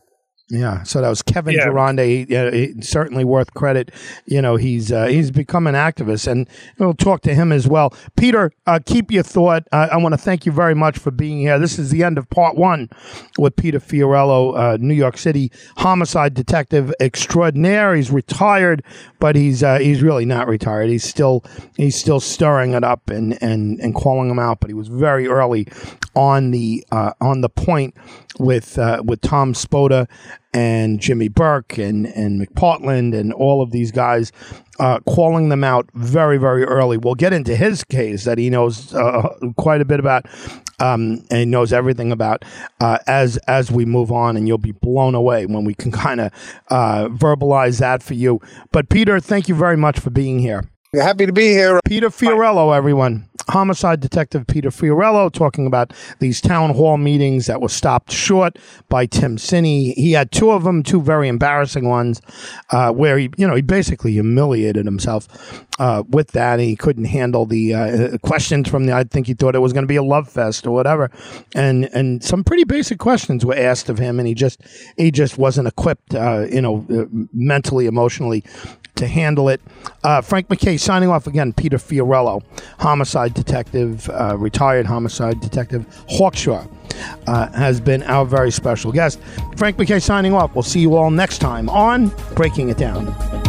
Yeah. 0.49 0.83
So 0.83 1.01
that 1.01 1.09
was 1.09 1.21
Kevin 1.21 1.55
Yeah. 1.55 1.67
Durande. 1.67 2.31
Uh, 2.31 2.51
he- 2.51 2.81
certainly 2.81 3.25
worth 3.25 3.53
credit. 3.53 3.91
You 4.25 4.41
know 4.41 4.55
he's 4.55 4.91
uh, 4.91 5.07
he's 5.07 5.29
become 5.29 5.67
an 5.67 5.75
activist 5.75 6.25
and 6.27 6.47
we'll 6.77 6.93
talk 6.93 7.21
to 7.23 7.33
him 7.35 7.51
as 7.51 7.67
well. 7.67 7.93
Peter 8.15 8.51
uh, 8.65 8.79
keep 8.85 9.11
your 9.11 9.23
thought. 9.23 9.63
Uh, 9.73 9.89
I 9.91 9.97
want 9.97 10.13
to 10.13 10.17
thank 10.17 10.45
you 10.45 10.53
very 10.53 10.73
much 10.73 10.97
for 10.99 11.11
being 11.11 11.39
here. 11.39 11.59
This 11.59 11.77
is 11.77 11.89
the 11.91 12.03
end 12.03 12.17
of 12.17 12.29
part 12.29 12.55
one 12.55 12.89
with 13.37 13.57
Peter 13.57 13.79
Fiorello 13.79 14.57
uh, 14.57 14.77
New 14.79 14.93
York 14.93 15.17
City 15.17 15.51
homicide 15.77 16.33
detective 16.33 16.93
extraordinaire. 17.01 17.93
He's 17.95 18.09
retired 18.11 18.83
but 19.19 19.35
he's 19.35 19.63
uh, 19.63 19.79
he's 19.79 20.01
really 20.01 20.25
not 20.25 20.47
retired. 20.47 20.89
He's 20.89 21.03
still 21.03 21.43
he's 21.75 21.95
still 21.99 22.19
stirring 22.21 22.73
it 22.73 22.83
up 22.85 23.09
and 23.09 23.37
and 23.43 23.79
and 23.81 23.93
calling 23.93 24.29
them 24.29 24.39
out 24.39 24.59
but 24.61 24.69
he 24.69 24.73
was 24.73 24.87
very 24.87 25.27
early 25.27 25.67
on 26.15 26.51
the 26.51 26.85
uh, 26.91 27.11
on 27.19 27.41
the 27.41 27.49
point 27.49 27.95
with 28.39 28.77
uh, 28.77 29.01
with 29.03 29.19
Tom 29.21 29.53
Spota 29.53 30.07
and 30.53 30.99
Jimmy 30.99 31.27
Burke 31.29 31.77
and 31.77 32.05
and 32.07 32.45
McPartland 32.45 33.17
and 33.17 33.33
all 33.33 33.61
of 33.61 33.71
these 33.71 33.91
guys 33.91 34.31
uh, 34.79 34.99
calling 35.01 35.49
them 35.49 35.63
out 35.63 35.89
very 35.93 36.37
very 36.37 36.63
early. 36.63 36.97
We'll 36.97 37.15
get 37.15 37.33
into 37.33 37.55
his 37.55 37.83
case 37.83 38.23
that 38.25 38.37
he 38.37 38.49
knows 38.49 38.93
uh, 38.93 39.29
quite 39.57 39.81
a 39.81 39.85
bit 39.85 39.99
about 39.99 40.25
um, 40.79 41.23
and 41.29 41.39
he 41.39 41.45
knows 41.45 41.73
everything 41.73 42.11
about 42.11 42.45
uh, 42.79 42.99
as 43.07 43.37
as 43.47 43.71
we 43.71 43.85
move 43.85 44.11
on, 44.11 44.37
and 44.37 44.47
you'll 44.47 44.57
be 44.57 44.71
blown 44.71 45.15
away 45.15 45.45
when 45.45 45.63
we 45.63 45.73
can 45.73 45.91
kind 46.03 46.21
of 46.21 46.31
uh, 46.69 47.07
verbalize 47.09 47.79
that 47.79 48.03
for 48.03 48.13
you. 48.13 48.39
But 48.71 48.89
Peter, 48.89 49.19
thank 49.19 49.47
you 49.47 49.55
very 49.55 49.77
much 49.77 49.99
for 49.99 50.09
being 50.09 50.39
here. 50.39 50.69
Happy 50.93 51.25
to 51.25 51.33
be 51.33 51.49
here. 51.49 51.81
Peter 51.83 52.09
Fiorello, 52.09 52.75
everyone. 52.75 53.27
Homicide 53.49 53.99
Detective 53.99 54.47
Peter 54.47 54.69
Fiorello 54.69 55.31
talking 55.31 55.67
about 55.67 55.93
these 56.19 56.39
town 56.39 56.73
hall 56.73 56.97
meetings 56.97 57.45
that 57.45 57.61
were 57.61 57.69
stopped 57.69 58.11
short 58.11 58.57
by 58.87 59.05
Tim 59.05 59.37
Sini. 59.37 59.93
He 59.93 60.13
had 60.13 60.31
two 60.31 60.51
of 60.51 60.63
them, 60.63 60.83
two 60.83 61.01
very 61.01 61.27
embarrassing 61.27 61.87
ones, 61.87 62.21
uh, 62.71 62.91
where 62.91 63.17
he, 63.17 63.29
you 63.37 63.47
know, 63.47 63.55
he 63.55 63.61
basically 63.61 64.13
humiliated 64.13 64.85
himself 64.85 65.27
uh, 65.79 66.03
with 66.09 66.31
that. 66.31 66.59
He 66.59 66.75
couldn't 66.75 67.05
handle 67.05 67.45
the 67.45 67.73
uh, 67.73 68.17
questions 68.19 68.69
from 68.69 68.85
the. 68.85 68.93
I 68.93 69.03
think 69.03 69.27
he 69.27 69.33
thought 69.33 69.55
it 69.55 69.59
was 69.59 69.73
going 69.73 69.83
to 69.83 69.87
be 69.87 69.95
a 69.97 70.03
love 70.03 70.29
fest 70.29 70.65
or 70.67 70.71
whatever, 70.71 71.11
and 71.55 71.85
and 71.93 72.23
some 72.23 72.43
pretty 72.43 72.63
basic 72.65 72.97
questions 72.97 73.45
were 73.45 73.55
asked 73.55 73.89
of 73.89 73.97
him, 73.97 74.19
and 74.19 74.27
he 74.27 74.33
just 74.33 74.61
he 74.97 75.11
just 75.11 75.37
wasn't 75.37 75.67
equipped, 75.67 76.15
uh, 76.15 76.47
you 76.51 76.61
know, 76.61 76.85
uh, 76.89 77.05
mentally, 77.33 77.85
emotionally 77.85 78.43
to 78.97 79.07
handle 79.07 79.49
it. 79.49 79.61
Uh, 80.03 80.21
Frank 80.21 80.49
MacKay 80.49 80.77
signing 80.77 81.09
off 81.09 81.27
again. 81.27 81.53
Peter 81.53 81.77
Fiorello, 81.77 82.43
homicide 82.79 83.33
detective, 83.33 84.09
uh, 84.09 84.35
retired 84.37 84.85
homicide 84.85 85.39
detective, 85.39 85.85
Hawkshaw, 86.09 86.67
uh, 87.27 87.51
has 87.51 87.79
been 87.79 88.03
our 88.03 88.25
very 88.25 88.51
special 88.51 88.91
guest. 88.91 89.19
Frank 89.57 89.77
MacKay 89.77 89.99
signing 89.99 90.33
off. 90.33 90.53
We'll 90.55 90.63
see 90.63 90.79
you 90.79 90.95
all 90.95 91.11
next 91.11 91.39
time 91.39 91.69
on 91.69 92.11
Breaking 92.35 92.69
It 92.69 92.77
Down. 92.77 93.46